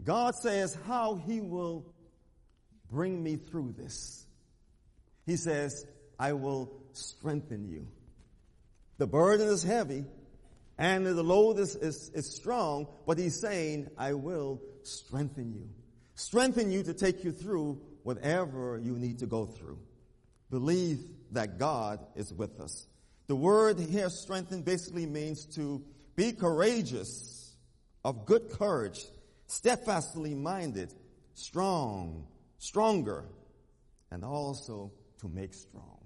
God 0.05 0.37
says 0.37 0.79
how 0.87 1.17
He 1.17 1.40
will 1.40 1.93
bring 2.93 3.21
me 3.21 3.37
through 3.37 3.75
this. 3.77 4.25
He 5.27 5.37
says, 5.37 5.85
I 6.17 6.33
will 6.35 6.85
strengthen 6.93 7.69
you. 7.69 7.88
The 8.99 9.07
burden 9.07 9.49
is 9.49 9.63
heavy 9.63 10.05
and 10.79 11.07
the 11.07 11.23
load 11.23 11.59
is, 11.59 11.77
is, 11.77 12.11
is 12.15 12.35
strong, 12.35 12.87
but 13.07 13.19
he's 13.19 13.41
saying, 13.41 13.89
I 13.97 14.15
will 14.15 14.61
strengthen 14.83 15.53
you. 15.53 15.69
Strengthen 16.15 16.71
you 16.71 16.83
to 16.83 16.95
take 16.95 17.25
you 17.25 17.33
through 17.33 17.81
whatever 18.03 18.81
you 18.83 18.99
need 18.99 19.21
to 19.21 19.27
go 19.27 19.47
through. 19.47 19.79
Believe 20.51 21.05
that 21.33 21.59
God 21.59 22.01
is 22.15 22.33
with 22.33 22.61
us. 22.61 22.87
The 23.27 23.37
word 23.37 23.79
here, 23.79 24.11
strengthen, 24.11 24.63
basically 24.63 25.07
means 25.07 25.47
to 25.55 25.83
be 26.17 26.33
courageous, 26.33 27.55
of 28.05 28.27
good 28.27 28.51
courage, 28.51 29.07
steadfastly 29.47 30.35
minded, 30.35 30.93
strong, 31.35 32.27
stronger, 32.59 33.25
and 34.11 34.25
also 34.25 34.93
to 35.21 35.29
make 35.29 35.55
strong. 35.55 36.02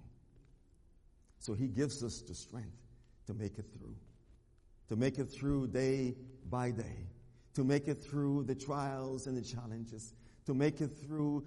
So 1.47 1.55
he 1.55 1.69
gives 1.69 2.03
us 2.03 2.23
the 2.23 2.35
strength 2.35 2.77
to 3.29 3.35
make 3.35 3.57
it 3.57 3.67
through. 3.79 3.95
To 4.89 4.97
make 4.97 5.17
it 5.21 5.27
through 5.27 5.69
day 5.69 6.17
by 6.51 6.73
day. 6.73 7.07
To 7.55 7.63
make 7.63 7.87
it 7.87 8.03
through 8.03 8.43
the 8.49 8.57
trials 8.57 9.29
and 9.29 9.37
the 9.37 9.43
challenges. 9.43 10.13
To 10.47 10.55
make 10.55 10.81
it 10.81 10.91
through 11.07 11.45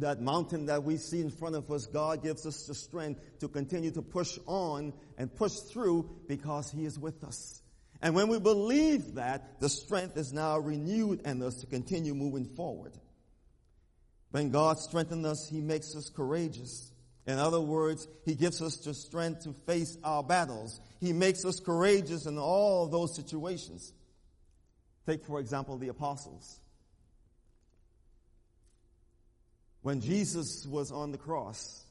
that 0.00 0.20
mountain 0.20 0.66
that 0.66 0.84
we 0.84 0.98
see 0.98 1.22
in 1.22 1.30
front 1.30 1.56
of 1.56 1.70
us. 1.70 1.86
God 1.86 2.22
gives 2.22 2.44
us 2.44 2.66
the 2.66 2.74
strength 2.74 3.22
to 3.40 3.48
continue 3.48 3.90
to 3.92 4.02
push 4.02 4.38
on 4.44 4.92
and 5.16 5.34
push 5.34 5.54
through 5.54 6.10
because 6.28 6.70
He 6.70 6.84
is 6.84 6.98
with 6.98 7.24
us. 7.24 7.62
And 8.02 8.14
when 8.14 8.28
we 8.28 8.38
believe 8.38 9.14
that, 9.14 9.60
the 9.60 9.70
strength 9.70 10.18
is 10.18 10.30
now 10.30 10.58
renewed 10.58 11.22
in 11.22 11.42
us 11.42 11.54
to 11.60 11.66
continue 11.66 12.14
moving 12.14 12.44
forward. 12.44 12.92
When 14.30 14.50
God 14.50 14.78
strengthens 14.78 15.24
us, 15.24 15.48
He 15.48 15.62
makes 15.62 15.96
us 15.96 16.10
courageous. 16.10 16.92
In 17.28 17.38
other 17.38 17.60
words, 17.60 18.08
He 18.24 18.34
gives 18.34 18.62
us 18.62 18.78
the 18.78 18.94
strength 18.94 19.44
to 19.44 19.52
face 19.66 19.98
our 20.02 20.22
battles. 20.22 20.80
He 20.98 21.12
makes 21.12 21.44
us 21.44 21.60
courageous 21.60 22.24
in 22.24 22.38
all 22.38 22.86
those 22.86 23.14
situations. 23.14 23.92
Take, 25.06 25.22
for 25.26 25.38
example, 25.38 25.76
the 25.76 25.88
apostles. 25.88 26.58
When 29.82 30.00
Jesus 30.00 30.66
was 30.66 30.90
on 30.90 31.12
the 31.12 31.18
cross 31.18 31.84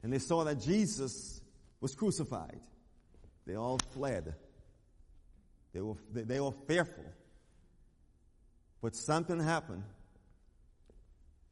and 0.00 0.12
they 0.12 0.20
saw 0.20 0.44
that 0.44 0.60
Jesus 0.60 1.40
was 1.80 1.96
crucified, 1.96 2.60
they 3.44 3.56
all 3.56 3.80
fled. 3.90 4.32
They 5.72 5.80
were, 5.80 5.96
they, 6.12 6.38
were 6.38 6.52
fearful. 6.68 7.04
But 8.80 8.94
something 8.94 9.40
happened. 9.40 9.82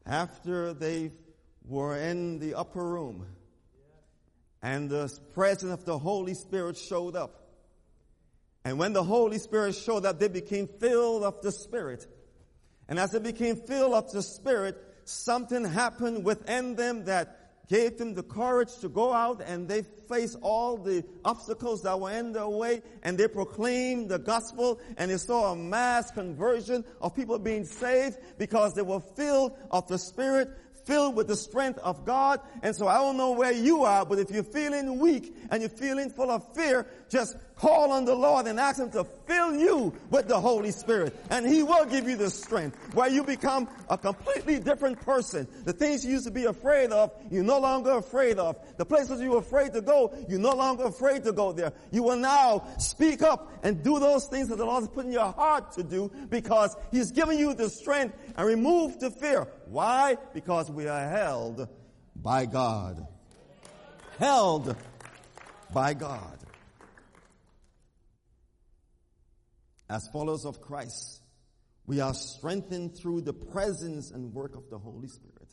After 0.07 0.73
they 0.73 1.11
were 1.66 1.96
in 1.96 2.38
the 2.38 2.55
upper 2.55 2.85
room 2.85 3.27
and 4.62 4.90
the 4.90 5.12
presence 5.35 5.73
of 5.73 5.85
the 5.85 5.99
Holy 5.99 6.35
Spirit 6.35 6.77
showed 6.77 7.16
up. 7.16 7.49
And 8.64 8.79
when 8.79 8.92
the 8.92 9.03
Holy 9.03 9.38
Spirit 9.38 9.75
showed 9.75 10.05
up, 10.05 10.18
they 10.18 10.29
became 10.29 10.66
filled 10.66 11.23
of 11.23 11.40
the 11.40 11.51
Spirit. 11.51 12.07
And 12.88 12.99
as 12.99 13.12
they 13.12 13.18
became 13.18 13.57
filled 13.57 13.94
of 13.94 14.12
the 14.12 14.23
Spirit, 14.23 14.77
something 15.05 15.64
happened 15.64 16.25
within 16.25 16.77
them 16.77 17.07
that 17.07 17.37
gave 17.68 17.99
them 17.99 18.14
the 18.14 18.23
courage 18.23 18.77
to 18.81 18.88
go 18.88 19.12
out 19.12 19.40
and 19.46 19.68
they 19.68 19.83
faced 20.09 20.37
all 20.42 20.77
the 20.77 21.05
obstacles 21.25 21.83
that 21.83 21.99
were 21.99 22.11
in 22.11 22.33
their 22.33 22.49
way 22.49 22.83
and 23.05 23.16
they 23.16 23.29
proclaimed 23.29 24.09
the 24.09 24.18
gospel 24.18 24.81
and 24.96 25.09
they 25.09 25.16
saw 25.16 25.53
a 25.53 25.57
mass 25.57 26.11
conversion 26.11 26.85
of 27.01 27.14
people 27.14 27.38
being 27.38 27.64
saved 27.64 28.18
because 28.38 28.75
they 28.75 28.83
were 28.83 28.99
filled 28.99 29.57
of 29.70 29.87
the 29.87 29.99
Spirit, 29.99 30.51
filled 30.90 31.14
with 31.14 31.29
the 31.29 31.37
strength 31.37 31.79
of 31.79 32.05
God. 32.05 32.40
And 32.62 32.74
so 32.74 32.88
I 32.88 32.94
don't 32.94 33.16
know 33.16 33.31
where 33.31 33.53
you 33.53 33.85
are, 33.85 34.05
but 34.05 34.18
if 34.18 34.29
you're 34.33 34.42
feeling 34.42 34.98
weak 34.98 35.33
and 35.48 35.62
you're 35.62 35.70
feeling 35.70 36.11
full 36.11 36.33
of 36.33 36.53
fear, 36.53 36.85
just 37.11 37.37
call 37.57 37.92
on 37.92 38.05
the 38.05 38.14
Lord 38.14 38.46
and 38.46 38.59
ask 38.59 38.79
Him 38.79 38.90
to 38.92 39.05
fill 39.27 39.55
you 39.55 39.92
with 40.11 40.29
the 40.29 40.40
Holy 40.40 40.70
Spirit. 40.70 41.14
And 41.29 41.46
He 41.46 41.62
will 41.62 41.85
give 41.85 42.09
you 42.09 42.16
the 42.16 42.31
strength 42.31 42.94
where 42.94 43.11
you 43.11 43.25
become 43.25 43.68
a 43.88 43.99
completely 43.99 44.59
different 44.61 45.01
person. 45.01 45.46
The 45.64 45.73
things 45.73 46.05
you 46.05 46.12
used 46.12 46.25
to 46.25 46.31
be 46.31 46.44
afraid 46.44 46.90
of, 46.90 47.11
you're 47.31 47.44
no 47.44 47.59
longer 47.59 47.92
afraid 47.92 48.38
of. 48.38 48.57
The 48.79 48.87
places 48.87 49.20
you 49.20 49.33
were 49.33 49.38
afraid 49.38 49.73
to 49.75 49.83
go, 49.83 50.14
you're 50.29 50.38
no 50.38 50.55
longer 50.55 50.85
afraid 50.85 51.25
to 51.25 51.33
go 51.33 51.53
there. 51.53 51.73
You 51.90 52.05
will 52.05 52.16
now 52.16 52.64
speak 52.79 53.23
up 53.23 53.53
and 53.62 53.83
do 53.83 53.99
those 53.99 54.27
things 54.27 54.49
that 54.49 54.57
the 54.57 54.64
Lord 54.64 54.83
has 54.83 54.88
put 54.88 55.05
in 55.05 55.12
your 55.12 55.33
heart 55.33 55.73
to 55.73 55.83
do 55.83 56.11
because 56.31 56.77
He's 56.90 57.11
given 57.11 57.38
you 57.38 57.53
the 57.53 57.68
strength 57.68 58.16
and 58.37 58.46
removed 58.46 59.01
the 59.01 59.11
fear. 59.11 59.46
Why? 59.66 60.16
Because 60.33 60.70
we 60.70 60.87
are 60.87 61.09
held 61.09 61.68
by 62.16 62.46
God. 62.46 63.07
Held 64.18 64.77
by 65.73 65.94
God. 65.94 66.39
As 69.90 70.07
followers 70.07 70.44
of 70.44 70.61
Christ, 70.61 71.20
we 71.85 71.98
are 72.00 72.14
strengthened 72.14 72.96
through 72.96 73.22
the 73.22 73.33
presence 73.33 74.12
and 74.12 74.33
work 74.33 74.55
of 74.55 74.70
the 74.70 74.79
Holy 74.79 75.09
Spirit. 75.09 75.48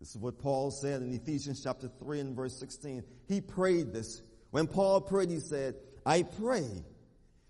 This 0.00 0.10
is 0.10 0.16
what 0.16 0.40
Paul 0.40 0.72
said 0.72 1.02
in 1.02 1.14
Ephesians 1.14 1.62
chapter 1.62 1.88
3 2.00 2.18
and 2.18 2.36
verse 2.36 2.58
16. 2.58 3.04
He 3.28 3.40
prayed 3.40 3.92
this. 3.92 4.20
When 4.50 4.66
Paul 4.66 5.02
prayed, 5.02 5.30
he 5.30 5.38
said, 5.38 5.76
I 6.04 6.24
pray 6.24 6.66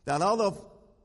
that 0.04 0.20
out 0.20 0.40
of 0.40 0.62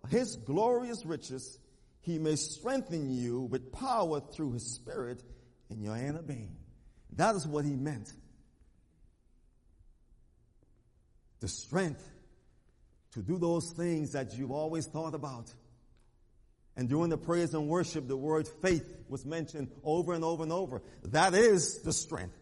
his 0.09 0.35
glorious 0.35 1.05
riches, 1.05 1.57
he 2.01 2.19
may 2.19 2.35
strengthen 2.35 3.09
you 3.09 3.39
with 3.43 3.71
power 3.71 4.19
through 4.19 4.51
his 4.51 4.75
spirit 4.75 5.23
in 5.69 5.81
your 5.81 5.95
inner 5.95 6.21
being. 6.21 6.57
That 7.15 7.35
is 7.35 7.47
what 7.47 7.63
he 7.63 7.77
meant. 7.77 8.11
The 11.39 11.47
strength 11.47 12.05
to 13.13 13.21
do 13.21 13.38
those 13.38 13.71
things 13.71 14.13
that 14.13 14.38
you've 14.38 14.52
always 14.52 14.86
thought 14.88 15.13
about. 15.13 15.52
And 16.76 16.89
during 16.89 17.10
the 17.10 17.17
praise 17.17 17.54
and 17.54 17.67
worship, 17.67 18.08
the 18.08 18.17
word 18.17 18.47
faith 18.62 18.91
was 19.08 19.26
mentioned 19.26 19.69
over 19.84 20.13
and 20.13 20.23
over 20.23 20.43
and 20.43 20.52
over. 20.52 20.82
That 21.04 21.36
is 21.36 21.82
the 21.84 21.93
strength 21.93 22.36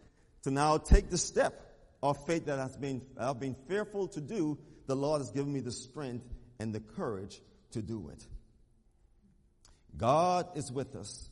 to 0.44 0.50
now 0.50 0.78
take 0.78 1.10
the 1.10 1.18
step 1.18 1.60
of 2.02 2.24
faith 2.26 2.46
that 2.46 2.58
has 2.58 2.76
been, 2.76 3.02
I've 3.18 3.38
been 3.38 3.56
fearful 3.68 4.08
to 4.08 4.20
do. 4.20 4.58
The 4.86 4.96
Lord 4.96 5.20
has 5.20 5.30
given 5.30 5.52
me 5.52 5.60
the 5.60 5.72
strength 5.72 6.24
and 6.58 6.74
the 6.74 6.80
courage 6.80 7.40
to 7.72 7.82
do 7.82 8.08
it. 8.08 8.24
God 9.96 10.56
is 10.56 10.72
with 10.72 10.96
us, 10.96 11.28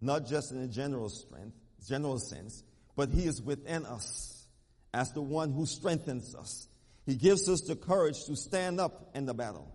not 0.00 0.26
just 0.26 0.52
in 0.52 0.62
a 0.62 0.68
general 0.68 1.08
strength, 1.08 1.56
general 1.86 2.18
sense, 2.18 2.62
but 2.94 3.10
He 3.10 3.26
is 3.26 3.42
within 3.42 3.84
us 3.84 4.46
as 4.94 5.12
the 5.12 5.20
one 5.20 5.52
who 5.52 5.66
strengthens 5.66 6.34
us. 6.34 6.68
He 7.08 7.14
gives 7.14 7.48
us 7.48 7.62
the 7.62 7.74
courage 7.74 8.22
to 8.26 8.36
stand 8.36 8.78
up 8.78 9.12
in 9.14 9.24
the 9.24 9.32
battle. 9.32 9.72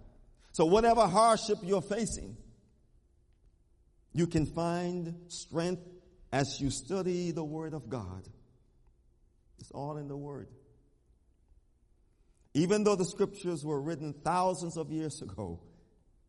So 0.51 0.65
whatever 0.65 1.07
hardship 1.07 1.57
you're 1.63 1.81
facing, 1.81 2.37
you 4.13 4.27
can 4.27 4.45
find 4.45 5.15
strength 5.29 5.81
as 6.31 6.61
you 6.61 6.69
study 6.69 7.31
the 7.31 7.43
Word 7.43 7.73
of 7.73 7.89
God. 7.89 8.27
It's 9.57 9.71
all 9.71 9.97
in 9.97 10.07
the 10.07 10.15
Word. 10.15 10.47
Even 12.53 12.83
though 12.83 12.95
the 12.95 13.05
scriptures 13.05 13.65
were 13.65 13.81
written 13.81 14.13
thousands 14.13 14.77
of 14.77 14.91
years 14.91 15.19
ago, 15.23 15.59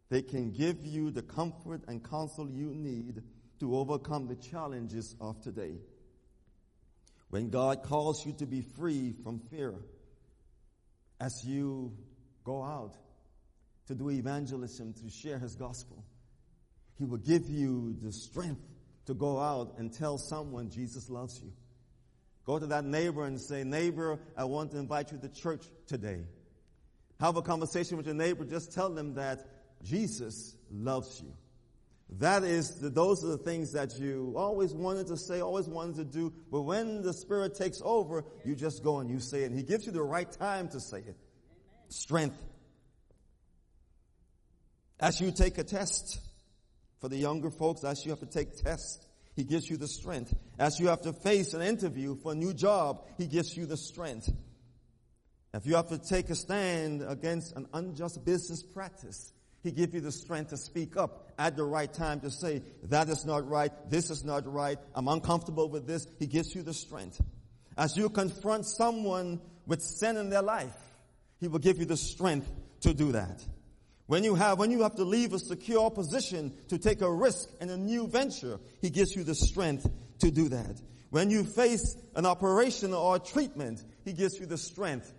they 0.08 0.22
can 0.22 0.52
give 0.52 0.86
you 0.86 1.10
the 1.10 1.20
comfort 1.20 1.82
and 1.86 2.02
counsel 2.02 2.48
you 2.48 2.74
need 2.74 3.22
to 3.60 3.76
overcome 3.76 4.26
the 4.26 4.36
challenges 4.36 5.14
of 5.20 5.42
today. 5.42 5.76
When 7.28 7.50
God 7.50 7.82
calls 7.82 8.24
you 8.24 8.32
to 8.38 8.46
be 8.46 8.62
free 8.62 9.12
from 9.22 9.40
fear, 9.50 9.74
as 11.24 11.42
you 11.42 11.90
go 12.44 12.62
out 12.62 12.94
to 13.86 13.94
do 13.94 14.10
evangelism, 14.10 14.92
to 14.92 15.08
share 15.08 15.38
his 15.38 15.54
gospel. 15.54 16.04
He 16.98 17.04
will 17.06 17.18
give 17.18 17.48
you 17.48 17.96
the 18.02 18.12
strength 18.12 18.60
to 19.06 19.14
go 19.14 19.38
out 19.38 19.74
and 19.78 19.90
tell 19.90 20.18
someone 20.18 20.68
Jesus 20.68 21.08
loves 21.08 21.40
you. 21.42 21.50
Go 22.44 22.58
to 22.58 22.66
that 22.66 22.84
neighbor 22.84 23.24
and 23.24 23.40
say, 23.40 23.64
neighbor, 23.64 24.18
I 24.36 24.44
want 24.44 24.72
to 24.72 24.78
invite 24.78 25.12
you 25.12 25.18
to 25.18 25.28
church 25.30 25.64
today. 25.86 26.26
Have 27.20 27.36
a 27.38 27.42
conversation 27.42 27.96
with 27.96 28.04
your 28.04 28.14
neighbor. 28.14 28.44
Just 28.44 28.72
tell 28.72 28.90
them 28.90 29.14
that 29.14 29.46
Jesus 29.82 30.54
loves 30.70 31.22
you. 31.22 31.32
That 32.18 32.44
is, 32.44 32.76
the, 32.80 32.90
those 32.90 33.24
are 33.24 33.28
the 33.28 33.38
things 33.38 33.72
that 33.72 33.98
you 33.98 34.34
always 34.36 34.72
wanted 34.72 35.08
to 35.08 35.16
say, 35.16 35.40
always 35.40 35.68
wanted 35.68 35.96
to 35.96 36.04
do. 36.04 36.32
But 36.50 36.62
when 36.62 37.02
the 37.02 37.12
Spirit 37.12 37.54
takes 37.54 37.80
over, 37.84 38.24
you 38.44 38.54
just 38.54 38.82
go 38.82 38.98
and 38.98 39.10
you 39.10 39.20
say 39.20 39.42
it. 39.42 39.46
And 39.46 39.56
He 39.56 39.64
gives 39.64 39.86
you 39.86 39.92
the 39.92 40.02
right 40.02 40.30
time 40.30 40.68
to 40.68 40.80
say 40.80 40.98
it. 40.98 41.16
Strength 41.88 42.36
as 45.00 45.20
you 45.20 45.32
take 45.32 45.58
a 45.58 45.64
test, 45.64 46.20
for 47.00 47.08
the 47.08 47.16
younger 47.16 47.50
folks, 47.50 47.84
as 47.84 48.04
you 48.04 48.10
have 48.10 48.20
to 48.20 48.26
take 48.26 48.56
tests, 48.56 49.06
He 49.34 49.44
gives 49.44 49.68
you 49.68 49.76
the 49.76 49.88
strength. 49.88 50.32
As 50.58 50.78
you 50.78 50.88
have 50.88 51.02
to 51.02 51.12
face 51.12 51.52
an 51.52 51.62
interview 51.62 52.16
for 52.16 52.32
a 52.32 52.34
new 52.34 52.54
job, 52.54 53.04
He 53.18 53.26
gives 53.26 53.56
you 53.56 53.66
the 53.66 53.76
strength. 53.76 54.30
If 55.52 55.66
you 55.66 55.76
have 55.76 55.88
to 55.90 55.98
take 55.98 56.30
a 56.30 56.34
stand 56.34 57.02
against 57.06 57.54
an 57.54 57.66
unjust 57.72 58.24
business 58.24 58.62
practice, 58.62 59.32
He 59.64 59.72
gives 59.72 59.94
you 59.94 60.02
the 60.02 60.12
strength 60.12 60.50
to 60.50 60.58
speak 60.58 60.94
up 60.94 61.32
at 61.38 61.56
the 61.56 61.64
right 61.64 61.90
time 61.90 62.20
to 62.20 62.30
say, 62.30 62.62
that 62.84 63.08
is 63.08 63.24
not 63.24 63.48
right, 63.48 63.72
this 63.88 64.10
is 64.10 64.22
not 64.22 64.46
right, 64.46 64.78
I'm 64.94 65.08
uncomfortable 65.08 65.70
with 65.70 65.86
this. 65.86 66.06
He 66.18 66.26
gives 66.26 66.54
you 66.54 66.62
the 66.62 66.74
strength. 66.74 67.18
As 67.76 67.96
you 67.96 68.10
confront 68.10 68.66
someone 68.66 69.40
with 69.66 69.80
sin 69.80 70.18
in 70.18 70.28
their 70.28 70.42
life, 70.42 70.76
He 71.40 71.48
will 71.48 71.60
give 71.60 71.78
you 71.78 71.86
the 71.86 71.96
strength 71.96 72.52
to 72.82 72.92
do 72.92 73.12
that. 73.12 73.42
When 74.06 74.22
you 74.22 74.34
have, 74.34 74.58
when 74.58 74.70
you 74.70 74.82
have 74.82 74.96
to 74.96 75.04
leave 75.04 75.32
a 75.32 75.38
secure 75.38 75.90
position 75.90 76.52
to 76.68 76.76
take 76.76 77.00
a 77.00 77.10
risk 77.10 77.48
in 77.62 77.70
a 77.70 77.76
new 77.78 78.06
venture, 78.06 78.60
He 78.82 78.90
gives 78.90 79.16
you 79.16 79.24
the 79.24 79.34
strength 79.34 79.88
to 80.18 80.30
do 80.30 80.50
that. 80.50 80.78
When 81.08 81.30
you 81.30 81.42
face 81.42 81.96
an 82.14 82.26
operation 82.26 82.92
or 82.92 83.18
treatment, 83.18 83.82
He 84.04 84.12
gives 84.12 84.38
you 84.38 84.44
the 84.44 84.58
strength 84.58 85.10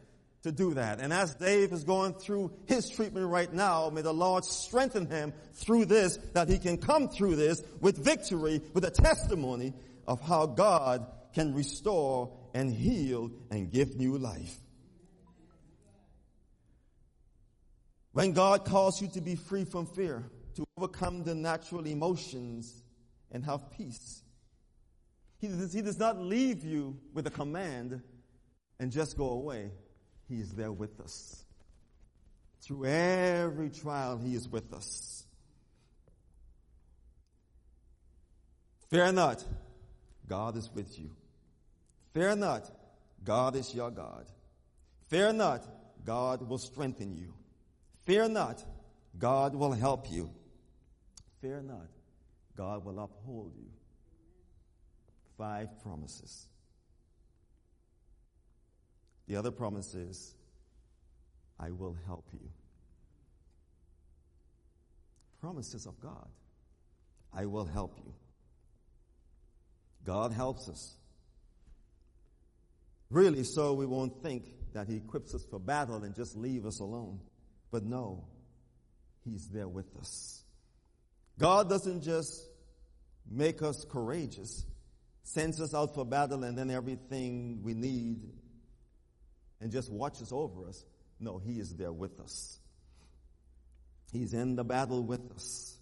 to 0.45 0.51
do 0.51 0.75
that. 0.75 0.99
And 0.99 1.11
as 1.11 1.33
Dave 1.33 1.73
is 1.73 1.83
going 1.83 2.13
through 2.13 2.51
his 2.67 2.87
treatment 2.87 3.27
right 3.27 3.51
now, 3.51 3.89
may 3.89 4.01
the 4.01 4.13
Lord 4.13 4.45
strengthen 4.45 5.07
him 5.07 5.33
through 5.55 5.85
this, 5.85 6.17
that 6.33 6.49
he 6.49 6.59
can 6.59 6.77
come 6.77 7.09
through 7.09 7.35
this 7.35 7.63
with 7.81 7.97
victory, 7.97 8.61
with 8.73 8.85
a 8.85 8.91
testimony 8.91 9.73
of 10.07 10.21
how 10.21 10.45
God 10.45 11.07
can 11.33 11.55
restore 11.55 12.31
and 12.53 12.71
heal 12.71 13.31
and 13.49 13.71
give 13.71 13.97
new 13.97 14.19
life. 14.19 14.55
When 18.11 18.31
God 18.33 18.65
calls 18.65 19.01
you 19.01 19.07
to 19.09 19.21
be 19.21 19.35
free 19.35 19.65
from 19.65 19.87
fear, 19.87 20.23
to 20.57 20.65
overcome 20.77 21.23
the 21.23 21.33
natural 21.33 21.87
emotions 21.87 22.83
and 23.31 23.43
have 23.45 23.71
peace, 23.71 24.21
he 25.39 25.47
does, 25.47 25.73
he 25.73 25.81
does 25.81 25.97
not 25.97 26.19
leave 26.19 26.63
you 26.63 26.97
with 27.15 27.25
a 27.25 27.31
command 27.31 28.03
and 28.79 28.91
just 28.91 29.17
go 29.17 29.31
away. 29.31 29.71
He 30.27 30.39
is 30.39 30.51
there 30.53 30.71
with 30.71 30.99
us. 30.99 31.43
Through 32.61 32.85
every 32.85 33.69
trial, 33.69 34.17
He 34.17 34.33
is 34.33 34.47
with 34.47 34.73
us. 34.73 35.23
Fear 38.89 39.11
not, 39.11 39.43
God 40.27 40.55
is 40.55 40.69
with 40.73 40.97
you. 40.99 41.11
Fear 42.13 42.37
not, 42.37 42.69
God 43.23 43.55
is 43.55 43.73
your 43.73 43.91
God. 43.91 44.25
Fear 45.09 45.33
not, 45.33 45.63
God 46.05 46.47
will 46.47 46.57
strengthen 46.57 47.15
you. 47.15 47.33
Fear 48.05 48.29
not, 48.29 48.63
God 49.17 49.55
will 49.55 49.71
help 49.71 50.11
you. 50.11 50.29
Fear 51.41 51.61
not, 51.63 51.89
God 52.55 52.85
will 52.85 52.99
uphold 52.99 53.53
you. 53.57 53.69
Five 55.37 55.67
promises. 55.83 56.47
The 59.27 59.35
other 59.35 59.51
promise 59.51 59.93
is, 59.95 60.35
I 61.59 61.71
will 61.71 61.95
help 62.05 62.27
you. 62.33 62.49
Promises 65.41 65.85
of 65.85 65.99
God. 65.99 66.27
I 67.33 67.45
will 67.45 67.65
help 67.65 67.97
you. 68.05 68.13
God 70.05 70.31
helps 70.31 70.69
us. 70.69 70.95
Really, 73.09 73.43
so 73.43 73.73
we 73.73 73.85
won't 73.85 74.21
think 74.21 74.45
that 74.73 74.87
He 74.87 74.97
equips 74.97 75.33
us 75.33 75.45
for 75.49 75.59
battle 75.59 76.03
and 76.03 76.15
just 76.15 76.35
leave 76.35 76.65
us 76.65 76.79
alone. 76.79 77.19
But 77.71 77.83
no, 77.83 78.25
He's 79.23 79.47
there 79.49 79.67
with 79.67 79.87
us. 79.99 80.43
God 81.39 81.69
doesn't 81.69 82.03
just 82.03 82.47
make 83.29 83.61
us 83.61 83.85
courageous, 83.89 84.65
sends 85.23 85.59
us 85.59 85.73
out 85.73 85.95
for 85.95 86.05
battle, 86.05 86.43
and 86.43 86.57
then 86.57 86.69
everything 86.69 87.61
we 87.63 87.73
need 87.73 88.21
and 89.61 89.71
just 89.71 89.91
watches 89.91 90.31
over 90.31 90.67
us. 90.67 90.83
No, 91.19 91.37
He 91.37 91.59
is 91.59 91.75
there 91.75 91.93
with 91.93 92.19
us. 92.19 92.59
He's 94.11 94.33
in 94.33 94.55
the 94.55 94.63
battle 94.63 95.03
with 95.03 95.31
us. 95.31 95.77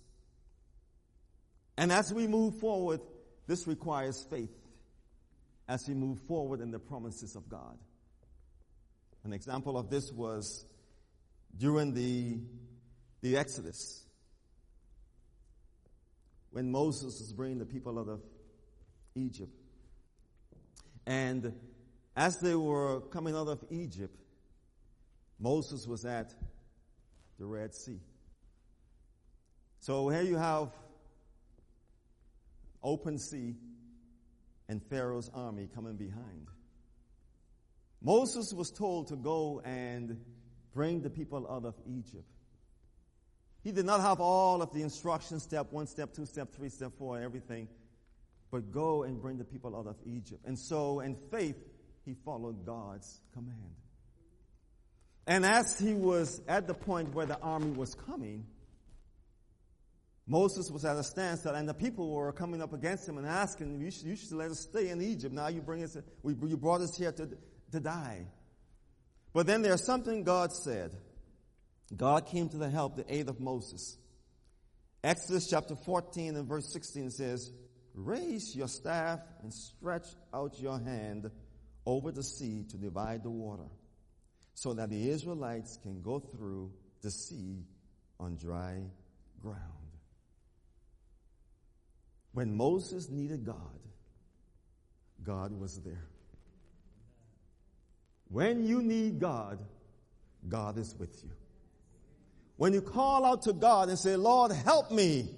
And 1.78 1.92
as 1.92 2.14
we 2.14 2.28
move 2.28 2.60
forward, 2.60 3.02
this 3.48 3.68
requires 3.68 4.24
faith 4.30 4.54
as 5.68 5.88
we 5.88 5.94
move 5.94 6.20
forward 6.22 6.62
in 6.62 6.72
the 6.72 6.80
promises 6.80 7.36
of 7.36 7.50
God. 7.50 7.78
An 9.24 9.34
example 9.34 9.78
of 9.78 9.90
this 9.90 10.12
was 10.12 10.66
during 11.58 11.94
the, 11.94 12.40
the 13.22 13.38
Exodus, 13.38 14.04
when 16.52 16.72
Moses 16.72 17.20
was 17.20 17.34
bringing 17.34 17.58
the 17.58 17.66
people 17.66 17.98
out 18.00 18.10
of 18.10 18.22
Egypt. 19.16 19.52
And 21.06 21.54
as 22.16 22.40
they 22.40 22.56
were 22.56 23.02
coming 23.02 23.36
out 23.36 23.48
of 23.48 23.64
Egypt, 23.70 24.16
Moses 25.40 25.88
was 25.88 26.06
at 26.06 26.34
the 27.40 27.46
Red 27.46 27.74
Sea. 27.74 28.00
So 29.80 30.10
here 30.10 30.22
you 30.22 30.38
have 30.38 30.70
open 32.84 33.18
sea, 33.18 33.56
and 34.68 34.82
Pharaoh's 34.84 35.30
army 35.34 35.68
coming 35.74 35.96
behind. 35.96 36.48
Moses 38.02 38.54
was 38.54 38.70
told 38.70 39.08
to 39.08 39.16
go 39.16 39.62
and 39.64 40.20
bring 40.74 41.02
the 41.02 41.10
people 41.10 41.48
out 41.50 41.66
of 41.66 41.76
Egypt. 41.88 42.26
He 43.64 43.72
did 43.72 43.86
not 43.86 44.02
have 44.02 44.20
all 44.20 44.62
of 44.62 44.74
the 44.74 44.82
instructions, 44.82 45.44
step 45.44 45.72
one, 45.72 45.88
step 45.88 46.14
two, 46.14 46.26
step 46.26 46.54
three, 46.54 46.70
step 46.70 46.92
four, 46.98 47.22
everything, 47.22 47.70
but 48.52 48.72
go 48.72 49.04
and 49.04 49.22
bring 49.22 49.38
the 49.38 49.46
people 49.46 49.76
out 49.76 49.88
of 49.88 49.96
Egypt. 50.06 50.42
And 50.46 50.60
so, 50.60 51.00
in 51.00 51.16
faith, 51.32 51.56
he 52.06 52.16
followed 52.26 52.66
God's 52.66 53.22
command. 53.34 53.76
And 55.26 55.46
as 55.46 55.80
he 55.80 55.94
was 55.94 56.42
at 56.48 56.68
the 56.68 56.74
point 56.74 57.14
where 57.14 57.26
the 57.26 57.40
army 57.40 57.72
was 57.72 57.96
coming, 57.96 58.46
Moses 60.26 60.70
was 60.72 60.86
at 60.86 60.96
a 60.98 61.04
standstill, 61.04 61.54
and 61.54 61.68
the 61.68 61.74
people 61.74 62.10
were 62.10 62.32
coming 62.32 62.62
up 62.62 62.74
against 62.74 63.08
him 63.08 63.18
and 63.18 63.28
asking, 63.28 63.80
"You 63.82 63.92
should, 63.92 64.06
you 64.06 64.16
should 64.16 64.34
let 64.34 64.52
us 64.52 64.62
stay 64.62 64.90
in 64.90 65.02
Egypt. 65.02 65.34
Now 65.34 65.48
you 65.48 65.62
bring 65.62 65.84
us, 65.84 65.98
we, 66.22 66.34
you 66.48 66.58
brought 66.58 66.82
us 66.82 66.96
here 66.98 67.12
to, 67.12 67.30
to 67.72 67.80
die." 67.80 68.26
But 69.34 69.48
then 69.48 69.62
there's 69.62 69.86
something 69.86 70.24
God 70.24 70.54
said. 70.54 70.96
God 71.96 72.26
came 72.28 72.50
to 72.50 72.58
the 72.58 72.70
help, 72.70 72.96
the 72.96 73.14
aid 73.14 73.28
of 73.30 73.40
Moses. 73.40 73.98
Exodus 75.04 75.50
chapter 75.50 75.76
14 75.76 76.36
and 76.36 76.48
verse 76.48 76.72
16 76.72 77.12
says, 77.12 77.52
"Raise 77.94 78.56
your 78.56 78.70
staff 78.70 79.20
and 79.42 79.54
stretch 79.54 80.08
out 80.34 80.60
your 80.60 80.80
hand 80.80 81.30
over 81.86 82.12
the 82.12 82.24
sea 82.24 82.64
to 82.70 82.78
divide 82.78 83.24
the 83.24 83.30
water, 83.30 83.70
so 84.54 84.74
that 84.74 84.90
the 84.90 85.10
Israelites 85.10 85.78
can 85.82 86.02
go 86.02 86.20
through 86.20 86.72
the 87.02 87.12
sea 87.12 87.66
on 88.20 88.36
dry 88.36 88.82
ground." 89.42 89.60
When 92.34 92.56
Moses 92.56 93.10
needed 93.10 93.46
God, 93.46 93.80
God 95.24 95.52
was 95.60 95.80
there. 95.82 96.08
When 98.30 98.66
you 98.66 98.82
need 98.82 99.20
God, 99.20 99.60
God 100.50 100.78
is 100.78 100.96
with 100.98 101.24
you. 101.24 101.30
When 102.58 102.74
you 102.74 102.82
call 102.82 103.26
out 103.26 103.44
to 103.44 103.54
God 103.54 103.90
and 103.90 104.00
say, 104.00 104.16
Lord, 104.16 104.52
help 104.52 104.92
me, 104.92 105.30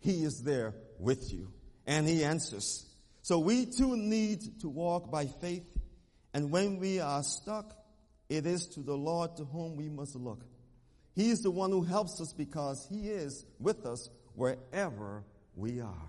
He 0.00 0.22
is 0.22 0.42
there 0.42 0.74
with 0.98 1.32
you 1.32 1.52
and 1.86 2.06
He 2.06 2.22
answers. 2.24 2.87
So 3.28 3.38
we 3.38 3.66
too 3.66 3.94
need 3.94 4.60
to 4.62 4.70
walk 4.70 5.10
by 5.10 5.26
faith. 5.26 5.66
And 6.32 6.50
when 6.50 6.78
we 6.78 6.98
are 6.98 7.22
stuck, 7.22 7.76
it 8.30 8.46
is 8.46 8.68
to 8.68 8.80
the 8.80 8.96
Lord 8.96 9.36
to 9.36 9.44
whom 9.44 9.76
we 9.76 9.90
must 9.90 10.16
look. 10.16 10.46
He 11.14 11.28
is 11.28 11.42
the 11.42 11.50
one 11.50 11.70
who 11.70 11.82
helps 11.82 12.22
us 12.22 12.32
because 12.32 12.86
He 12.88 13.10
is 13.10 13.44
with 13.58 13.84
us 13.84 14.08
wherever 14.34 15.24
we 15.54 15.82
are. 15.82 16.08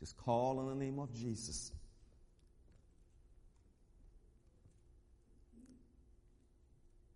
Just 0.00 0.18
call 0.18 0.58
on 0.58 0.68
the 0.68 0.84
name 0.84 0.98
of 0.98 1.14
Jesus. 1.14 1.72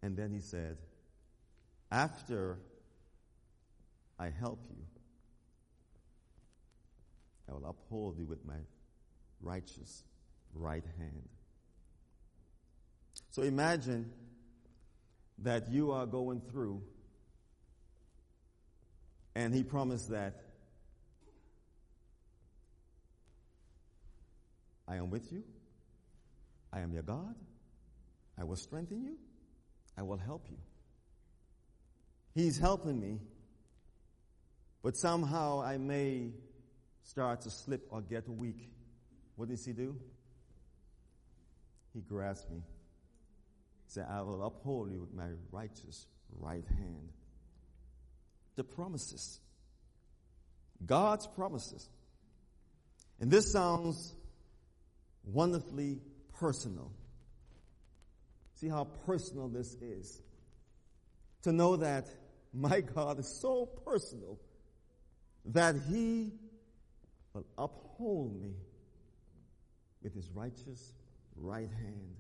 And 0.00 0.16
then 0.16 0.32
he 0.32 0.40
said, 0.40 0.78
After 1.90 2.56
I 4.18 4.30
help 4.30 4.64
you, 4.70 4.86
I 7.48 7.52
will 7.52 7.66
uphold 7.66 8.18
you 8.18 8.26
with 8.26 8.44
my 8.44 8.58
righteous 9.40 10.04
right 10.54 10.84
hand. 10.98 11.28
So 13.30 13.42
imagine 13.42 14.12
that 15.38 15.68
you 15.70 15.92
are 15.92 16.06
going 16.06 16.40
through, 16.40 16.82
and 19.34 19.52
he 19.54 19.62
promised 19.62 20.10
that 20.10 20.40
I 24.86 24.96
am 24.96 25.10
with 25.10 25.32
you. 25.32 25.42
I 26.72 26.80
am 26.80 26.92
your 26.92 27.02
God. 27.02 27.34
I 28.38 28.44
will 28.44 28.56
strengthen 28.56 29.02
you. 29.02 29.16
I 29.96 30.02
will 30.02 30.16
help 30.18 30.46
you. 30.50 30.56
He's 32.34 32.58
helping 32.58 33.00
me, 33.00 33.20
but 34.82 34.96
somehow 34.96 35.62
I 35.62 35.78
may 35.78 36.30
start 37.04 37.42
to 37.42 37.50
slip 37.50 37.86
or 37.90 38.00
get 38.00 38.28
weak. 38.28 38.68
What 39.36 39.48
does 39.48 39.64
he 39.64 39.72
do? 39.72 39.96
He 41.92 42.00
grasps 42.00 42.50
me. 42.50 42.58
He 42.58 43.92
said, 43.92 44.06
I 44.10 44.22
will 44.22 44.44
uphold 44.44 44.90
you 44.90 45.00
with 45.00 45.14
my 45.14 45.28
righteous 45.52 46.06
right 46.40 46.64
hand. 46.66 47.10
The 48.56 48.64
promises. 48.64 49.38
God's 50.84 51.26
promises. 51.26 51.88
And 53.20 53.30
this 53.30 53.52
sounds 53.52 54.14
wonderfully 55.24 56.00
personal. 56.38 56.90
See 58.56 58.68
how 58.68 58.84
personal 59.06 59.48
this 59.48 59.74
is. 59.74 60.20
To 61.42 61.52
know 61.52 61.76
that 61.76 62.06
my 62.52 62.80
God 62.80 63.18
is 63.18 63.28
so 63.40 63.66
personal 63.66 64.38
that 65.46 65.76
He 65.88 66.32
will 67.34 67.44
uphold 67.58 68.40
me 68.40 68.54
with 70.02 70.14
His 70.14 70.30
righteous 70.30 70.92
right 71.36 71.68
hand. 71.68 72.14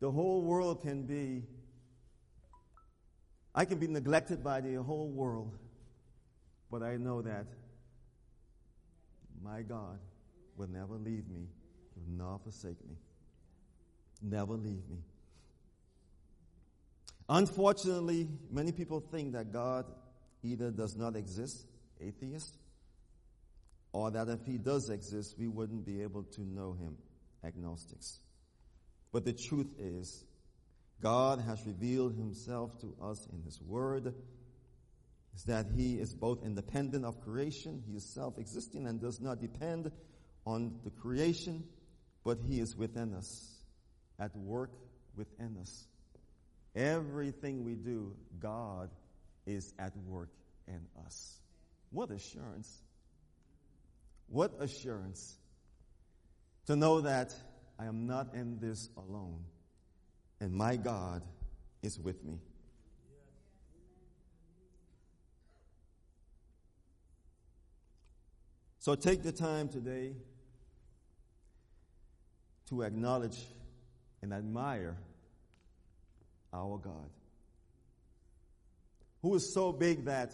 The 0.00 0.10
whole 0.10 0.42
world 0.42 0.82
can 0.82 1.02
be, 1.02 1.42
I 3.54 3.64
can 3.64 3.78
be 3.78 3.88
neglected 3.88 4.44
by 4.44 4.60
the 4.60 4.82
whole 4.82 5.08
world, 5.08 5.56
but 6.70 6.82
I 6.82 6.96
know 6.96 7.22
that 7.22 7.46
my 9.42 9.62
God 9.62 9.98
will 10.56 10.68
never 10.68 10.94
leave 10.94 11.28
me, 11.28 11.48
will 11.96 12.26
not 12.26 12.42
forsake 12.42 12.78
me. 12.86 12.96
Never 14.22 14.54
leave 14.54 14.82
me. 14.88 14.98
Unfortunately, 17.28 18.28
many 18.50 18.72
people 18.72 19.00
think 19.00 19.32
that 19.32 19.52
God 19.52 19.86
either 20.42 20.70
does 20.70 20.96
not 20.96 21.16
exist, 21.16 21.66
atheist, 22.00 22.56
or 23.92 24.10
that 24.10 24.28
if 24.28 24.44
he 24.44 24.58
does 24.58 24.90
exist, 24.90 25.36
we 25.38 25.48
wouldn't 25.48 25.84
be 25.84 26.02
able 26.02 26.22
to 26.22 26.42
know 26.42 26.74
him, 26.74 26.96
agnostics. 27.44 28.20
But 29.12 29.24
the 29.24 29.32
truth 29.32 29.72
is, 29.78 30.24
God 31.00 31.40
has 31.40 31.66
revealed 31.66 32.14
himself 32.14 32.78
to 32.80 32.94
us 33.02 33.26
in 33.32 33.42
his 33.42 33.60
word 33.60 34.14
is 35.34 35.44
that 35.44 35.66
he 35.74 35.94
is 35.94 36.14
both 36.14 36.44
independent 36.44 37.04
of 37.04 37.20
creation, 37.20 37.82
he 37.86 37.96
is 37.96 38.04
self-existing 38.04 38.86
and 38.86 39.00
does 39.00 39.20
not 39.20 39.40
depend 39.40 39.90
on 40.46 40.78
the 40.84 40.90
creation, 40.90 41.64
but 42.24 42.38
he 42.48 42.60
is 42.60 42.74
within 42.74 43.12
us, 43.14 43.60
at 44.18 44.34
work 44.34 44.70
within 45.16 45.58
us. 45.60 45.86
Everything 46.76 47.64
we 47.64 47.74
do, 47.74 48.14
God 48.38 48.90
is 49.46 49.72
at 49.78 49.96
work 50.06 50.28
in 50.68 50.80
us. 51.06 51.40
What 51.90 52.10
assurance. 52.10 52.82
What 54.28 54.52
assurance 54.60 55.38
to 56.66 56.76
know 56.76 57.00
that 57.00 57.34
I 57.78 57.86
am 57.86 58.06
not 58.06 58.34
in 58.34 58.58
this 58.58 58.90
alone 58.96 59.44
and 60.40 60.52
my 60.52 60.76
God 60.76 61.22
is 61.82 61.98
with 61.98 62.22
me. 62.24 62.38
So 68.78 68.94
take 68.94 69.22
the 69.22 69.32
time 69.32 69.68
today 69.68 70.14
to 72.68 72.82
acknowledge 72.82 73.38
and 74.22 74.32
admire 74.32 74.96
our 76.56 76.78
God, 76.78 77.10
who 79.22 79.34
is 79.34 79.52
so 79.52 79.72
big 79.72 80.06
that 80.06 80.32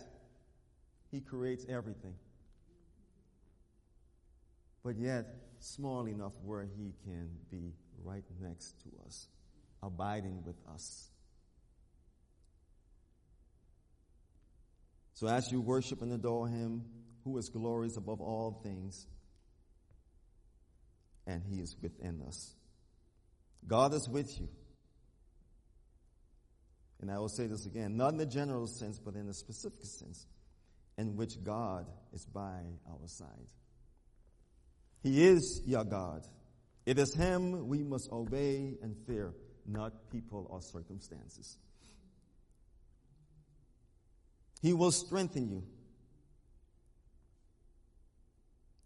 he 1.11 1.21
creates 1.21 1.67
everything, 1.69 2.15
but 4.85 4.97
yet 4.97 5.27
small 5.59 6.07
enough 6.07 6.33
where 6.45 6.63
he 6.63 6.93
can 7.05 7.29
be 7.51 7.73
right 8.05 8.25
next 8.41 8.81
to 8.83 8.89
us, 9.07 9.29
abiding 9.83 10.43
with 10.45 10.57
us. 10.73 11.11
So 15.15 15.29
as 15.29 15.53
you 15.53 15.61
worship 15.61 16.03
and 16.03 16.13
adore 16.13 16.49
him, 16.49 16.85
who 17.25 17.39
is 17.39 17.49
glorious 17.49 17.97
above 17.97 18.21
all 18.21 18.61
things, 18.63 19.07
and 21.27 21.43
he 21.45 21.61
is 21.61 21.77
within 21.81 22.21
us. 22.27 22.55
God 23.67 23.95
is 23.95 24.09
with 24.09 24.41
you. 24.41 24.49
And 27.03 27.11
I 27.11 27.19
will 27.19 27.29
say 27.29 27.47
this 27.47 27.67
again, 27.67 27.97
not 27.97 28.13
in 28.13 28.17
the 28.17 28.25
general 28.25 28.67
sense, 28.67 28.99
but 28.99 29.15
in 29.15 29.27
the 29.27 29.35
specific 29.35 29.85
sense, 29.85 30.27
in 30.97 31.17
which 31.17 31.43
God 31.45 31.87
is 32.15 32.25
by 32.25 32.63
our 32.89 33.07
side. 33.07 33.29
He 35.03 35.27
is 35.27 35.61
your 35.67 35.85
God. 35.85 36.27
It 36.87 36.99
is 36.99 37.13
Him 37.15 37.69
we 37.69 37.83
must 37.83 38.11
obey 38.11 38.79
and 38.83 38.97
fear, 39.07 39.35
not 39.67 39.93
people 40.11 40.47
or 40.49 40.63
circumstances. 40.63 41.59
He 44.63 44.73
will 44.73 44.93
strengthen 44.93 45.51
you 45.51 45.65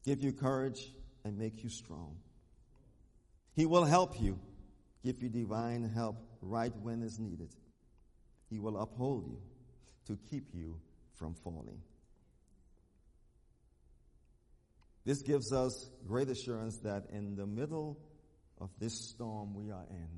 give 0.06 0.22
you 0.22 0.32
courage, 0.32 0.92
and 1.24 1.36
make 1.36 1.64
you 1.64 1.68
strong. 1.68 2.16
He 3.54 3.66
will 3.66 3.84
help 3.84 4.20
you, 4.20 4.38
give 5.04 5.20
you 5.20 5.28
divine 5.28 5.90
help 5.92 6.16
right 6.40 6.72
when 6.82 7.02
it's 7.02 7.18
needed. 7.18 7.48
He 8.50 8.58
will 8.58 8.78
uphold 8.78 9.26
you 9.26 9.38
to 10.06 10.18
keep 10.30 10.54
you 10.54 10.80
from 11.14 11.34
falling. 11.34 11.80
This 15.04 15.22
gives 15.22 15.52
us 15.52 15.88
great 16.06 16.28
assurance 16.28 16.78
that 16.78 17.04
in 17.12 17.36
the 17.36 17.46
middle 17.46 17.98
of 18.60 18.70
this 18.78 19.10
storm 19.10 19.54
we 19.54 19.70
are 19.70 19.86
in, 19.90 20.08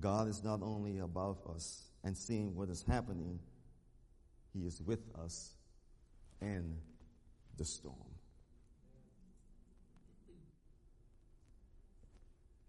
God 0.00 0.28
is 0.28 0.42
not 0.44 0.60
only 0.62 0.98
above 0.98 1.38
us 1.48 1.84
and 2.04 2.16
seeing 2.16 2.54
what 2.54 2.68
is 2.68 2.84
happening, 2.88 3.38
He 4.52 4.60
is 4.60 4.80
with 4.84 5.02
us 5.22 5.54
in 6.40 6.78
the 7.56 7.64
storm. 7.64 7.96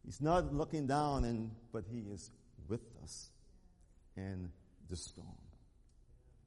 He's 0.09 0.21
not 0.21 0.53
looking 0.53 0.87
down 0.87 1.23
and 1.23 1.51
but 1.71 1.83
he 1.91 1.99
is 1.99 2.31
with 2.67 2.81
us 3.03 3.29
the 4.89 4.95
storm. 4.95 5.27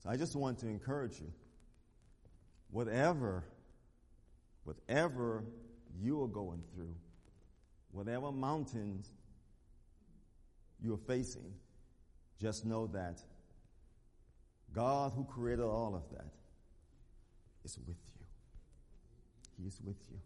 So 0.03 0.11
I 0.11 0.17
just 0.17 0.35
want 0.35 0.59
to 0.61 0.69
encourage 0.69 1.21
you. 1.21 1.33
Whatever 2.71 3.45
whatever 4.65 5.45
you 5.99 6.23
are 6.23 6.29
going 6.29 6.63
through, 6.75 6.95
whatever 7.91 8.31
mountains 8.31 9.11
you're 10.81 10.99
facing, 10.99 11.53
just 12.41 12.65
know 12.65 12.87
that 12.89 13.21
God 14.73 15.13
who 15.15 15.25
created 15.25 15.65
all 15.65 15.95
of 15.95 16.17
that 16.17 16.33
is 17.65 17.79
with 17.87 17.97
you. 18.19 18.27
He 19.59 19.69
is 19.69 19.81
with 19.85 19.97
you. 20.11 20.19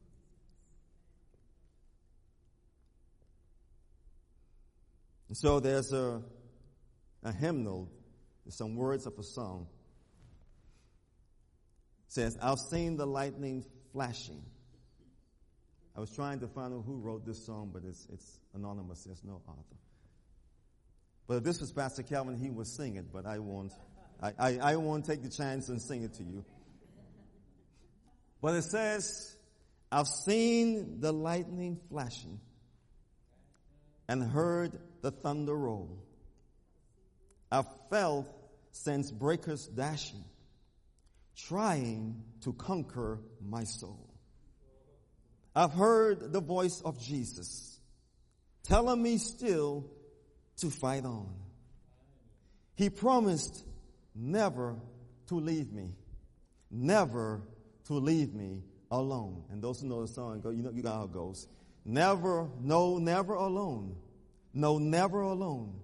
And 5.29 5.37
so 5.37 5.59
there's 5.59 5.93
a, 5.93 6.23
a 7.23 7.33
hymnal, 7.33 7.91
some 8.49 8.77
words 8.77 9.07
of 9.07 9.19
a 9.19 9.23
song. 9.23 9.67
Says, 12.09 12.39
I've 12.41 12.59
seen 12.71 12.97
the 12.97 13.07
lightning 13.07 13.65
flashing. 13.93 14.43
I 15.97 16.01
was 16.01 16.11
trying 16.11 16.41
to 16.41 16.47
find 16.47 16.75
out 16.75 16.85
who 16.87 16.99
wrote 16.99 17.27
this 17.27 17.45
song, 17.45 17.71
but 17.73 17.83
it's, 17.85 18.07
it's 18.13 18.39
anonymous. 18.55 19.05
There's 19.05 19.25
no 19.25 19.41
author. 19.49 19.77
But 21.27 21.39
if 21.39 21.43
this 21.43 21.61
was 21.61 21.73
Pastor 21.73 22.03
Calvin, 22.03 22.37
he 22.37 22.51
would 22.51 22.67
sing 22.67 22.97
it, 22.97 23.13
but 23.13 23.27
I 23.27 23.39
won't. 23.39 23.73
I, 24.23 24.33
I, 24.39 24.59
I 24.59 24.77
won't 24.77 25.05
take 25.05 25.23
the 25.23 25.31
chance 25.31 25.69
and 25.69 25.81
sing 25.81 26.03
it 26.03 26.15
to 26.15 26.23
you. 26.23 26.45
But 28.41 28.55
it 28.55 28.63
says, 28.63 29.37
I've 29.91 30.07
seen 30.07 31.01
the 31.01 31.13
lightning 31.13 31.81
flashing 31.89 32.41
and 34.09 34.23
heard 34.23 34.79
the 35.03 35.11
thunder 35.11 35.55
roll. 35.55 36.06
I've 37.57 37.89
felt 37.89 38.27
sense 38.73 39.11
breakers 39.11 39.67
dashing, 39.67 40.25
trying 41.37 42.23
to 42.43 42.53
conquer 42.53 43.19
my 43.41 43.65
soul. 43.65 44.11
I've 45.55 45.73
heard 45.73 46.35
the 46.35 46.41
voice 46.41 46.83
of 46.83 47.01
Jesus 47.01 47.81
telling 48.63 49.03
me 49.03 49.17
still 49.17 49.87
to 50.59 50.69
fight 50.69 51.07
on. 51.07 51.35
He 52.75 52.91
promised 52.91 53.65
never 54.15 54.77
to 55.29 55.37
leave 55.37 55.73
me, 55.73 55.95
never 56.71 57.41
to 57.87 57.95
leave 57.95 58.35
me 58.35 58.65
alone. 58.91 59.45
And 59.51 59.63
those 59.63 59.81
who 59.81 59.89
know 59.89 60.03
the 60.03 60.09
song, 60.09 60.43
you 60.45 60.63
know, 60.63 60.71
you 60.75 60.83
know 60.83 60.93
how 60.93 61.05
it 61.05 61.13
goes. 61.13 61.49
Never, 61.87 62.49
no, 62.61 62.99
never 62.99 63.33
alone. 63.33 63.97
No, 64.53 64.79
never 64.79 65.23
alone. 65.23 65.81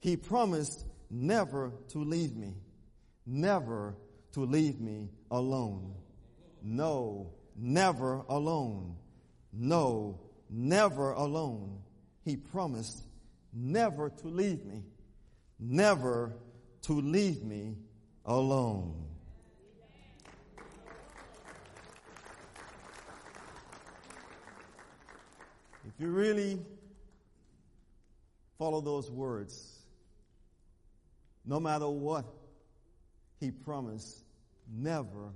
He 0.00 0.16
promised 0.16 0.85
never 1.10 1.72
to 1.88 1.98
leave 1.98 2.36
me, 2.36 2.54
never 3.24 3.94
to 4.32 4.40
leave 4.44 4.80
me 4.80 5.08
alone. 5.30 5.94
No, 6.62 7.32
never 7.56 8.22
alone. 8.28 8.96
No, 9.52 10.20
never 10.50 11.12
alone. 11.12 11.78
He 12.24 12.36
promised 12.36 13.02
never 13.52 14.10
to 14.10 14.28
leave 14.28 14.64
me, 14.64 14.82
never 15.58 16.32
to 16.82 16.92
leave 16.92 17.42
me 17.42 17.76
alone. 18.24 19.06
If 25.86 26.00
you 26.00 26.10
really 26.10 26.58
follow 28.58 28.80
those 28.80 29.10
words, 29.10 29.75
no 31.46 31.60
matter 31.60 31.88
what, 31.88 32.26
He 33.40 33.50
promised 33.50 34.24
never 34.70 35.30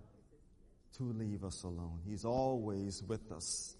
to 0.97 1.03
leave 1.03 1.45
us 1.45 1.63
alone. 1.63 2.01
He's 2.07 2.25
always 2.25 3.03
with 3.03 3.31
us 3.33 3.77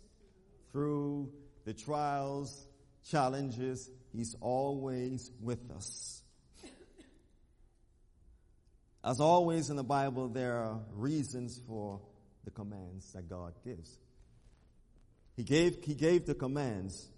through 0.73 1.33
the 1.65 1.75
trials, 1.75 2.67
challenges, 3.11 3.91
He's 4.13 4.37
always 4.41 5.31
with 5.41 5.71
us. 5.71 6.23
As 9.03 9.19
always 9.19 9.71
in 9.71 9.77
the 9.77 9.85
Bible, 9.85 10.29
there 10.29 10.55
are 10.55 10.81
reasons 10.93 11.61
for 11.67 12.01
the 12.45 12.51
commands 12.51 13.13
that 13.13 13.29
God 13.29 13.55
gives. 13.65 13.99
He 15.37 15.43
gave, 15.43 15.83
he 15.83 15.95
gave 15.95 16.27
the 16.27 16.35
commands. 16.35 17.09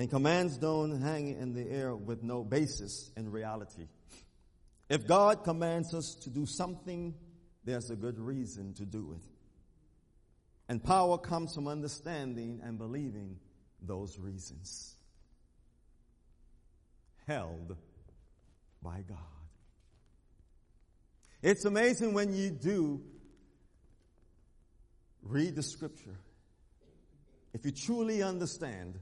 And 0.00 0.08
commands 0.08 0.56
don't 0.56 0.98
hang 1.02 1.28
in 1.28 1.52
the 1.52 1.70
air 1.70 1.94
with 1.94 2.22
no 2.22 2.42
basis 2.42 3.10
in 3.18 3.30
reality. 3.30 3.86
If 4.88 5.06
God 5.06 5.44
commands 5.44 5.92
us 5.92 6.16
to 6.22 6.30
do 6.30 6.46
something, 6.46 7.14
there's 7.66 7.90
a 7.90 7.96
good 7.96 8.18
reason 8.18 8.72
to 8.76 8.86
do 8.86 9.14
it. 9.14 9.22
And 10.70 10.82
power 10.82 11.18
comes 11.18 11.54
from 11.54 11.68
understanding 11.68 12.62
and 12.64 12.78
believing 12.78 13.36
those 13.82 14.18
reasons 14.18 14.96
held 17.26 17.76
by 18.80 19.02
God. 19.06 19.18
It's 21.42 21.66
amazing 21.66 22.14
when 22.14 22.32
you 22.32 22.48
do 22.48 23.02
read 25.22 25.56
the 25.56 25.62
scripture. 25.62 26.16
If 27.52 27.66
you 27.66 27.72
truly 27.72 28.22
understand, 28.22 28.98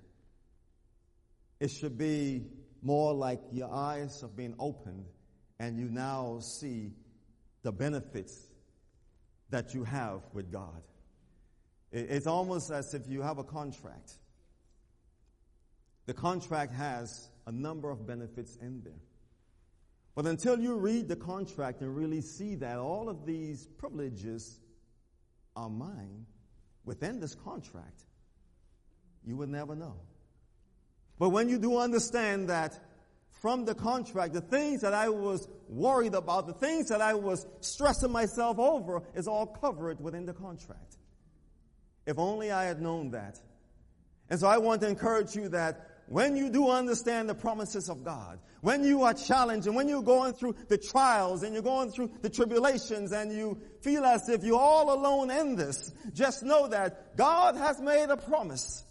it 1.61 1.71
should 1.71 1.99
be 1.99 2.47
more 2.83 3.13
like 3.13 3.41
your 3.53 3.73
eyes 3.73 4.21
have 4.21 4.37
been 4.37 4.55
opened 4.59 5.07
and 5.59 5.79
you 5.79 5.89
now 5.89 6.39
see 6.41 6.93
the 7.63 7.73
benefits 7.73 8.49
that 9.51 9.75
you 9.75 9.85
have 9.85 10.21
with 10.33 10.53
God. 10.53 10.83
It's 11.91 12.27
almost 12.27 12.71
as 12.71 12.95
if 12.95 13.09
you 13.09 13.23
have 13.23 13.39
a 13.39 13.45
contract. 13.45 14.13
The 16.07 16.15
contract 16.15 16.75
has 16.75 17.29
a 17.47 17.53
number 17.53 17.91
of 17.91 18.07
benefits 18.07 18.57
in 18.57 18.83
there. 18.83 19.01
But 20.15 20.27
until 20.27 20.59
you 20.59 20.77
read 20.77 21.09
the 21.09 21.17
contract 21.17 21.81
and 21.81 21.95
really 21.95 22.21
see 22.21 22.55
that 22.57 22.79
all 22.79 23.09
of 23.09 23.25
these 23.25 23.67
privileges 23.67 24.61
are 25.57 25.71
mine 25.71 26.27
within 26.85 27.21
this 27.21 27.35
contract, 27.35 28.03
you 29.25 29.37
would 29.37 29.49
never 29.49 29.75
know. 29.75 29.97
But 31.19 31.31
when 31.31 31.49
you 31.49 31.59
do 31.59 31.79
understand 31.79 32.49
that 32.49 32.79
from 33.31 33.65
the 33.65 33.75
contract, 33.75 34.35
the 34.35 34.41
things 34.41 34.81
that 34.81 34.95
I 34.95 35.09
was 35.09 35.49
worried 35.69 36.15
about, 36.15 36.47
the 36.47 36.53
things 36.53 36.89
that 36.89 37.01
I 37.01 37.15
was 37.15 37.47
stressing 37.61 38.11
myself 38.11 38.59
over 38.59 39.03
is 39.15 39.29
all 39.29 39.47
covered 39.47 40.01
within 40.01 40.27
the 40.27 40.33
contract. 40.33 40.97
If 42.07 42.19
only 42.19 42.51
I 42.51 42.65
had 42.65 42.81
known 42.81 43.11
that. 43.11 43.39
And 44.31 44.39
so 44.39 44.47
I 44.47 44.59
want 44.59 44.81
to 44.83 44.89
encourage 44.89 45.35
you 45.35 45.49
that 45.51 45.89
when 46.07 46.37
you 46.37 46.49
do 46.49 46.71
understand 46.71 47.29
the 47.29 47.35
promises 47.35 47.89
of 47.91 48.03
God, 48.03 48.39
when 48.63 48.83
you 48.83 49.03
are 49.03 49.15
challenged 49.15 49.67
and 49.67 49.77
when 49.77 49.89
you're 49.89 50.03
going 50.03 50.33
through 50.33 50.57
the 50.69 50.79
trials 50.79 51.43
and 51.43 51.53
you're 51.53 51.63
going 51.63 51.91
through 51.91 52.11
the 52.23 52.31
tribulations 52.31 53.13
and 53.13 53.31
you 53.31 53.61
feel 53.83 54.05
as 54.05 54.29
if 54.29 54.43
you're 54.43 54.59
all 54.59 54.93
alone 54.93 55.31
in 55.31 55.55
this, 55.55 55.93
just 56.15 56.43
know 56.43 56.67
that 56.69 57.17
God 57.17 57.57
has 57.57 57.81
made 57.81 58.07
a 58.09 58.17
promise. 58.17 58.85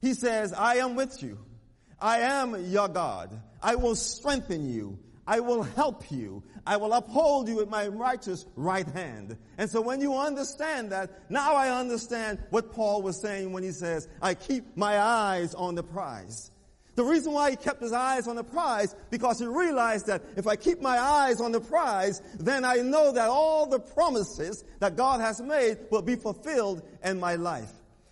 He 0.00 0.14
says, 0.14 0.52
I 0.52 0.76
am 0.76 0.94
with 0.94 1.22
you. 1.22 1.38
I 2.00 2.20
am 2.20 2.70
your 2.70 2.88
God. 2.88 3.40
I 3.62 3.74
will 3.74 3.96
strengthen 3.96 4.70
you. 4.70 4.98
I 5.26 5.40
will 5.40 5.62
help 5.62 6.10
you. 6.10 6.42
I 6.66 6.76
will 6.76 6.92
uphold 6.92 7.48
you 7.48 7.56
with 7.56 7.68
my 7.68 7.88
righteous 7.88 8.46
right 8.56 8.86
hand. 8.86 9.36
And 9.58 9.68
so 9.68 9.80
when 9.80 10.00
you 10.00 10.16
understand 10.16 10.92
that, 10.92 11.30
now 11.30 11.54
I 11.54 11.70
understand 11.70 12.38
what 12.50 12.72
Paul 12.72 13.02
was 13.02 13.20
saying 13.20 13.52
when 13.52 13.62
he 13.62 13.72
says, 13.72 14.08
I 14.22 14.34
keep 14.34 14.76
my 14.76 14.98
eyes 14.98 15.54
on 15.54 15.74
the 15.74 15.82
prize. 15.82 16.50
The 16.94 17.04
reason 17.04 17.32
why 17.32 17.50
he 17.50 17.56
kept 17.56 17.80
his 17.80 17.92
eyes 17.92 18.26
on 18.26 18.36
the 18.36 18.42
prize, 18.42 18.96
because 19.10 19.38
he 19.38 19.46
realized 19.46 20.06
that 20.06 20.22
if 20.36 20.46
I 20.46 20.56
keep 20.56 20.80
my 20.80 20.98
eyes 20.98 21.40
on 21.40 21.52
the 21.52 21.60
prize, 21.60 22.20
then 22.38 22.64
I 22.64 22.76
know 22.76 23.12
that 23.12 23.28
all 23.28 23.66
the 23.66 23.78
promises 23.78 24.64
that 24.80 24.96
God 24.96 25.20
has 25.20 25.40
made 25.40 25.78
will 25.90 26.02
be 26.02 26.16
fulfilled 26.16 26.82
in 27.04 27.20
my 27.20 27.36
life. 27.36 27.70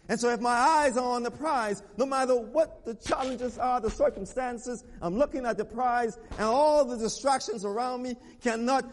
And 0.09 0.21
so 0.21 0.31
if 0.31 0.41
my 0.41 0.51
eyes 0.51 0.97
are 0.97 1.05
on 1.05 1.23
the 1.23 1.31
prize, 1.31 1.83
no 1.97 2.07
matter 2.07 2.37
what 2.37 2.85
the 2.85 2.95
challenges 2.95 3.59
are, 3.59 3.81
the 3.81 3.91
circumstances, 3.91 4.85
I'm 5.03 5.17
looking 5.17 5.45
at 5.47 5.57
the 5.57 5.65
prize 5.65 6.19
and 6.33 6.43
all 6.43 6.85
the 6.85 6.97
distractions 6.97 7.65
around 7.65 8.03
me 8.03 8.17
cannot 8.41 8.85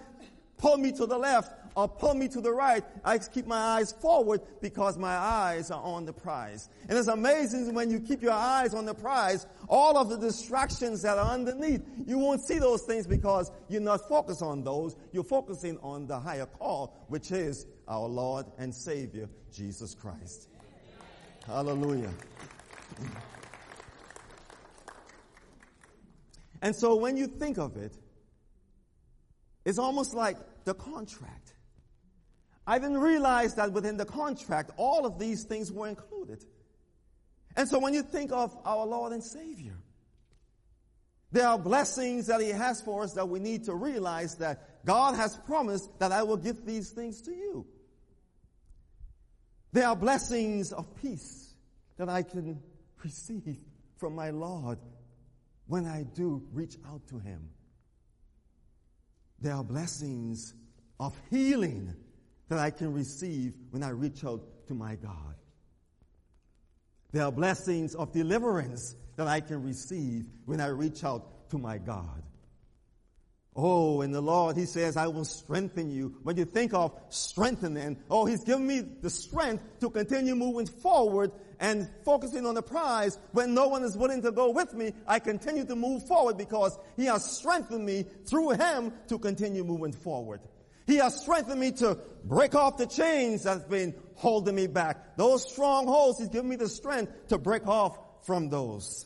pull 0.58 0.78
me 0.78 0.92
to 0.94 1.06
the 1.06 1.18
left 1.18 1.54
or 1.76 1.88
pull 1.88 2.14
me 2.14 2.28
to 2.28 2.42
the 2.42 2.52
right. 2.52 2.84
I 3.04 3.18
keep 3.18 3.48
my 3.48 3.58
eyes 3.58 3.92
forward 3.92 4.42
because 4.62 4.98
my 4.98 5.16
eyes 5.16 5.72
are 5.72 5.82
on 5.82 6.06
the 6.06 6.14
prize. 6.14 6.70
And 6.88 6.98
it's 6.98 7.08
amazing 7.08 7.74
when 7.74 7.90
you 7.90 8.00
keep 8.00 8.22
your 8.22 8.34
eyes 8.34 8.74
on 8.74 8.86
the 8.86 8.94
prize, 8.94 9.48
all 9.68 9.98
of 9.98 10.10
the 10.10 10.18
distractions 10.18 11.02
that 11.02 11.18
are 11.18 11.32
underneath, 11.32 11.82
you 12.06 12.18
won't 12.18 12.42
see 12.42 12.60
those 12.60 12.84
things 12.84 13.08
because 13.08 13.52
you're 13.70 13.82
not 13.82 14.08
focused 14.08 14.42
on 14.42 14.64
those. 14.64 14.96
You're 15.12 15.24
focusing 15.24 15.78
on 15.80 16.08
the 16.08 16.20
higher 16.20 16.46
call, 16.46 17.06
which 17.08 17.32
is 17.32 17.66
our 17.88 18.08
Lord 18.08 18.46
and 18.58 18.74
Savior, 18.74 19.30
Jesus 19.52 19.96
Christ. 19.96 20.50
Hallelujah. 21.46 22.14
And 26.62 26.76
so 26.76 26.96
when 26.96 27.18
you 27.18 27.28
think 27.28 27.58
of 27.58 27.76
it, 27.76 27.94
it's 29.66 29.78
almost 29.78 30.14
like 30.14 30.38
the 30.64 30.74
contract. 30.74 31.54
I 32.66 32.80
didn't 32.80 33.00
realize 33.00 33.56
that 33.56 33.74
within 33.74 33.98
the 33.98 34.06
contract, 34.06 34.72
all 34.78 35.06
of 35.06 35.20
these 35.20 35.44
things 35.44 35.72
were 35.72 35.88
included. 35.88 36.46
And 37.58 37.68
so 37.68 37.80
when 37.80 37.94
you 37.94 38.02
think 38.02 38.32
of 38.32 38.58
our 38.66 38.86
Lord 38.86 39.12
and 39.12 39.24
Savior, 39.24 39.78
there 41.34 41.48
are 41.48 41.60
blessings 41.60 42.28
that 42.28 42.40
He 42.40 42.50
has 42.50 42.82
for 42.82 43.04
us 43.04 43.14
that 43.14 43.28
we 43.28 43.40
need 43.40 43.66
to 43.66 43.74
realize 43.74 44.36
that 44.36 44.86
God 44.86 45.16
has 45.16 45.36
promised 45.36 45.90
that 46.00 46.12
I 46.12 46.24
will 46.24 46.38
give 46.38 46.66
these 46.66 46.92
things 46.92 47.22
to 47.24 47.32
you. 47.32 47.66
There 49.74 49.88
are 49.88 49.96
blessings 49.96 50.72
of 50.72 50.86
peace 51.02 51.56
that 51.98 52.08
I 52.08 52.22
can 52.22 52.62
receive 53.04 53.58
from 53.98 54.14
my 54.16 54.30
Lord 54.30 54.78
when 55.66 55.88
I 55.88 56.04
do 56.04 56.44
reach 56.54 56.78
out 56.88 57.08
to 57.08 57.18
Him. 57.18 57.50
There 59.40 59.56
are 59.56 59.64
blessings 59.64 60.54
of 61.00 61.20
healing 61.32 61.96
that 62.50 62.60
I 62.60 62.70
can 62.70 62.94
receive 62.94 63.56
when 63.72 63.82
I 63.82 63.90
reach 63.90 64.24
out 64.24 64.44
to 64.68 64.76
my 64.76 64.94
God. 64.96 65.36
There 67.12 67.24
are 67.24 67.32
blessings 67.32 67.96
of 67.96 68.12
deliverance 68.12 68.96
that 69.16 69.28
I 69.28 69.40
can 69.40 69.64
receive 69.64 70.26
when 70.46 70.62
I 70.62 70.68
reach 70.68 71.04
out 71.04 71.50
to 71.50 71.58
my 71.58 71.80
God. 71.80 72.22
Oh, 73.56 74.02
and 74.02 74.14
the 74.14 74.22
Lord, 74.22 74.58
He 74.58 74.66
says, 74.66 74.98
I 74.98 75.08
will 75.08 75.26
strengthen 75.26 75.92
you. 75.92 76.16
When 76.24 76.38
you 76.38 76.46
think 76.46 76.74
of 76.74 77.00
strengthening, 77.10 77.98
oh, 78.10 78.26
He's 78.26 78.44
given 78.44 78.66
me 78.66 78.80
the 78.80 79.10
strength 79.10 79.64
to 79.82 79.90
continue 79.90 80.36
moving 80.36 80.66
forward 80.66 81.32
and 81.60 81.88
focusing 82.04 82.46
on 82.46 82.56
the 82.56 82.64
prize. 82.64 83.18
When 83.32 83.54
no 83.54 83.68
one 83.68 83.84
is 83.84 83.96
willing 83.96 84.24
to 84.24 84.32
go 84.32 84.50
with 84.50 84.74
me, 84.74 84.94
I 85.08 85.20
continue 85.20 85.66
to 85.66 85.76
move 85.76 86.08
forward 86.08 86.38
because 86.38 86.78
He 86.98 87.06
has 87.06 87.24
strengthened 87.38 87.86
me 87.86 88.06
through 88.26 88.52
Him 88.52 88.92
to 89.08 89.20
continue 89.20 89.64
moving 89.64 89.94
forward. 89.94 90.42
He 90.88 90.96
has 90.98 91.22
strengthened 91.22 91.60
me 91.60 91.72
to 91.74 91.98
break 92.26 92.56
off 92.56 92.78
the 92.78 92.88
chains 92.88 93.44
that's 93.44 93.64
been 93.66 93.94
holding 94.16 94.56
me 94.56 94.68
back. 94.68 95.16
Those 95.16 95.50
strongholds, 95.50 96.18
He's 96.18 96.30
given 96.30 96.50
me 96.50 96.56
the 96.56 96.70
strength 96.70 97.28
to 97.28 97.38
break 97.38 97.68
off 97.68 98.00
from 98.26 98.50
those. 98.50 99.06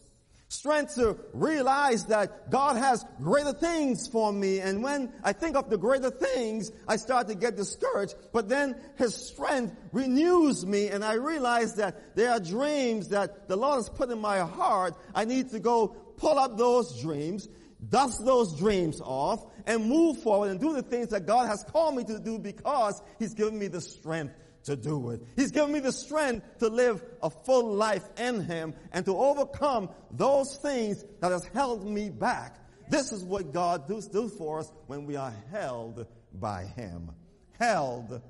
Strength 0.50 0.96
to 0.96 1.18
realize 1.34 2.06
that 2.06 2.50
God 2.50 2.78
has 2.78 3.06
greater 3.22 3.52
things 3.52 4.08
for 4.08 4.32
me. 4.32 4.60
And 4.60 4.82
when 4.82 5.12
I 5.22 5.34
think 5.34 5.58
of 5.58 5.70
the 5.70 5.78
greater 5.78 6.10
things, 6.10 6.72
I 6.88 6.96
start 6.96 7.28
to 7.28 7.36
get 7.36 7.58
discouraged. 7.58 8.16
But 8.32 8.48
then 8.48 8.78
His 8.96 9.14
strength 9.14 9.76
renews 9.92 10.66
me 10.66 10.88
and 10.88 11.04
I 11.04 11.14
realize 11.14 11.76
that 11.76 12.16
there 12.16 12.32
are 12.32 12.40
dreams 12.40 13.10
that 13.10 13.50
the 13.50 13.58
Lord 13.58 13.76
has 13.76 13.90
put 13.90 14.10
in 14.10 14.20
my 14.20 14.40
heart. 14.40 14.94
I 15.14 15.26
need 15.26 15.50
to 15.52 15.60
go 15.60 15.90
pull 16.16 16.40
up 16.40 16.58
those 16.58 17.02
dreams, 17.02 17.50
dust 17.90 18.24
those 18.24 18.58
dreams 18.58 19.02
off, 19.02 19.46
and 19.66 19.86
move 19.86 20.24
forward 20.24 20.52
and 20.52 20.62
do 20.62 20.74
the 20.74 20.82
things 20.82 21.10
that 21.10 21.26
God 21.26 21.48
has 21.48 21.66
called 21.66 21.96
me 21.96 22.06
to 22.06 22.20
do 22.20 22.40
because 22.40 23.02
He's 23.20 23.34
given 23.34 23.60
me 23.60 23.68
the 23.68 23.82
strength 23.82 24.34
to 24.68 24.76
do 24.76 25.10
it. 25.12 25.22
He's 25.36 25.52
given 25.52 25.72
me 25.72 25.80
the 25.80 25.92
strength 25.92 26.60
to 26.60 26.68
live 26.68 27.04
a 27.24 27.30
full 27.30 27.74
life 27.74 28.04
in 28.18 28.42
Him 28.42 28.74
and 28.92 29.04
to 29.06 29.18
overcome 29.18 29.90
those 30.12 30.58
things 30.58 31.04
that 31.22 31.32
has 31.32 31.46
held 31.46 31.86
me 31.90 32.10
back. 32.10 32.60
This 32.90 33.12
is 33.14 33.24
what 33.24 33.54
God 33.54 33.88
does 33.88 34.08
do 34.08 34.30
for 34.30 34.60
us 34.60 34.72
when 34.86 35.06
we 35.06 35.16
are 35.16 35.34
held 35.52 36.06
by 36.34 36.66
Him. 36.76 37.12
Held 37.58 38.22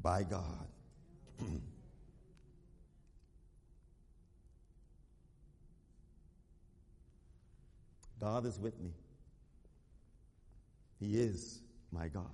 by 0.00 0.22
God. 0.22 0.68
God 8.20 8.46
is 8.46 8.58
with 8.58 8.78
me. 8.80 8.90
He 11.00 11.16
is 11.18 11.60
my 11.90 12.08
God. 12.08 12.30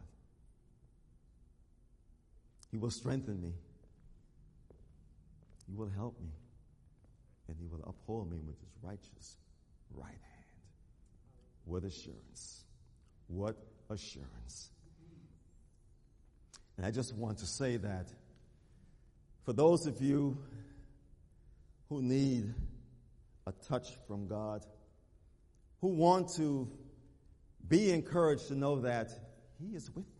He 2.70 2.78
will 2.78 2.90
strengthen 2.90 3.40
me. 3.40 3.52
He 5.66 5.74
will 5.74 5.90
help 5.90 6.20
me. 6.20 6.30
And 7.48 7.56
He 7.58 7.66
will 7.66 7.82
uphold 7.86 8.30
me 8.30 8.38
with 8.38 8.58
His 8.60 8.70
righteous 8.82 9.36
right 9.94 10.08
hand. 10.08 10.20
What 11.64 11.84
assurance. 11.84 12.64
What 13.26 13.56
assurance. 13.88 14.70
And 16.76 16.86
I 16.86 16.90
just 16.90 17.14
want 17.14 17.38
to 17.38 17.46
say 17.46 17.76
that 17.76 18.06
for 19.44 19.52
those 19.52 19.86
of 19.86 20.00
you 20.00 20.38
who 21.88 22.02
need 22.02 22.54
a 23.46 23.52
touch 23.68 23.88
from 24.06 24.28
God, 24.28 24.64
who 25.80 25.88
want 25.88 26.32
to 26.36 26.70
be 27.68 27.90
encouraged 27.90 28.48
to 28.48 28.54
know 28.54 28.80
that 28.80 29.10
He 29.58 29.74
is 29.74 29.90
with 29.94 30.06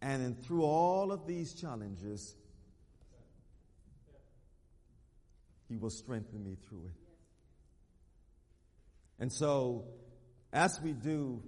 And 0.00 0.22
in, 0.22 0.34
through 0.34 0.62
all 0.62 1.10
of 1.12 1.26
these 1.26 1.54
challenges, 1.54 2.34
He 5.68 5.76
will 5.76 5.90
strengthen 5.90 6.44
me 6.44 6.56
through 6.68 6.86
it. 6.86 7.00
And 9.20 9.32
so, 9.32 9.84
as 10.52 10.80
we 10.82 10.92
do 10.92 11.42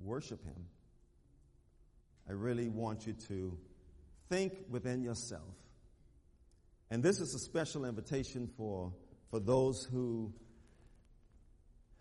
worship 0.00 0.44
Him, 0.44 0.66
I 2.28 2.32
really 2.32 2.68
want 2.68 3.06
you 3.06 3.14
to 3.28 3.58
think 4.28 4.54
within 4.70 5.02
yourself. 5.02 5.54
And 6.90 7.02
this 7.02 7.20
is 7.20 7.34
a 7.34 7.38
special 7.38 7.84
invitation 7.84 8.48
for, 8.56 8.92
for 9.30 9.40
those 9.40 9.84
who 9.90 10.32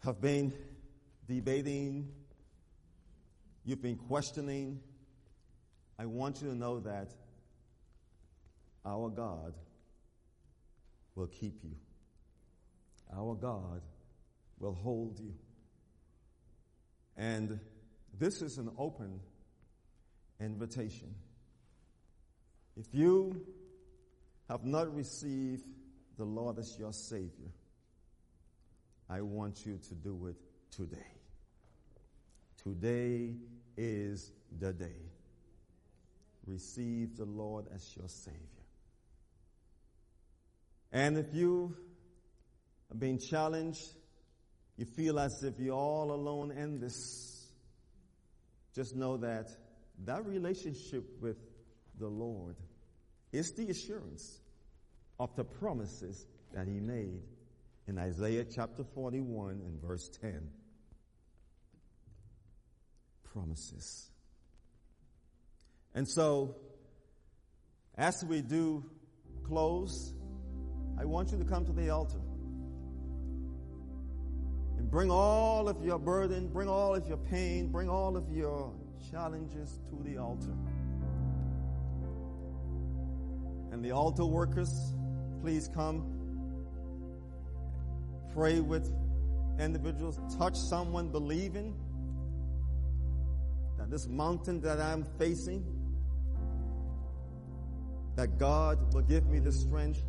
have 0.03 0.21
been 0.21 0.53
debating, 1.27 2.09
you've 3.65 3.81
been 3.81 3.95
questioning, 3.95 4.79
I 6.03 6.05
want 6.05 6.41
you 6.41 6.49
to 6.49 6.55
know 6.55 6.81
that 6.81 7.13
our 8.85 9.07
God 9.07 9.53
will 11.15 11.27
keep 11.27 11.63
you. 11.63 11.77
Our 13.15 13.35
God 13.35 13.81
will 14.59 14.73
hold 14.73 15.17
you. 15.17 15.33
And 17.15 17.57
this 18.19 18.41
is 18.41 18.57
an 18.57 18.69
open 18.77 19.21
invitation. 20.41 21.15
If 22.75 22.87
you 22.91 23.41
have 24.49 24.65
not 24.65 24.93
received 24.93 25.63
the 26.17 26.25
Lord 26.25 26.59
as 26.59 26.77
your 26.77 26.91
Savior, 26.91 27.53
I 29.09 29.21
want 29.21 29.65
you 29.65 29.79
to 29.87 29.95
do 29.95 30.27
it 30.27 30.35
today. 30.69 30.97
Today 32.61 33.35
is 33.77 34.33
the 34.59 34.73
day. 34.73 35.13
Receive 36.45 37.15
the 37.15 37.25
Lord 37.25 37.65
as 37.73 37.95
your 37.95 38.07
Savior. 38.07 38.39
And 40.91 41.17
if 41.17 41.33
you 41.33 41.75
are 42.91 42.97
being 42.97 43.19
challenged, 43.19 43.83
you 44.77 44.85
feel 44.85 45.19
as 45.19 45.43
if 45.43 45.59
you're 45.59 45.75
all 45.75 46.11
alone 46.11 46.51
in 46.51 46.79
this, 46.79 47.47
just 48.75 48.95
know 48.95 49.17
that 49.17 49.47
that 50.05 50.25
relationship 50.25 51.03
with 51.21 51.37
the 51.99 52.07
Lord 52.07 52.55
is 53.31 53.51
the 53.53 53.69
assurance 53.69 54.39
of 55.19 55.35
the 55.35 55.43
promises 55.43 56.25
that 56.53 56.67
He 56.67 56.79
made 56.79 57.21
in 57.87 57.97
Isaiah 57.97 58.45
chapter 58.45 58.83
41 58.83 59.61
and 59.65 59.81
verse 59.81 60.09
10 60.21 60.49
promises. 63.33 64.12
And 65.95 66.07
so, 66.07 66.55
as 67.95 68.23
we 68.25 68.41
do 68.41 68.83
close, 69.45 70.13
I 70.99 71.05
want 71.05 71.31
you 71.31 71.37
to 71.37 71.45
come 71.45 71.65
to 71.65 71.71
the 71.71 71.89
altar. 71.89 72.19
And 74.77 74.89
bring 74.89 75.11
all 75.11 75.69
of 75.69 75.83
your 75.83 75.99
burden, 75.99 76.47
bring 76.47 76.67
all 76.67 76.95
of 76.95 77.07
your 77.07 77.17
pain, 77.17 77.71
bring 77.71 77.89
all 77.89 78.17
of 78.17 78.29
your 78.31 78.73
challenges 79.11 79.79
to 79.89 80.03
the 80.03 80.17
altar. 80.17 80.55
And 83.71 83.83
the 83.83 83.91
altar 83.91 84.25
workers, 84.25 84.93
please 85.41 85.69
come. 85.73 86.19
Pray 88.33 88.59
with 88.59 88.91
individuals. 89.59 90.19
Touch 90.37 90.55
someone 90.55 91.09
believing 91.09 91.75
that 93.77 93.89
this 93.89 94.07
mountain 94.07 94.61
that 94.61 94.79
I'm 94.79 95.03
facing, 95.19 95.63
that 98.15 98.37
God 98.37 98.93
will 98.93 99.01
give 99.01 99.25
me 99.25 99.39
the 99.39 99.51
strength 99.51 100.03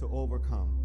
to 0.00 0.08
overcome. 0.10 0.77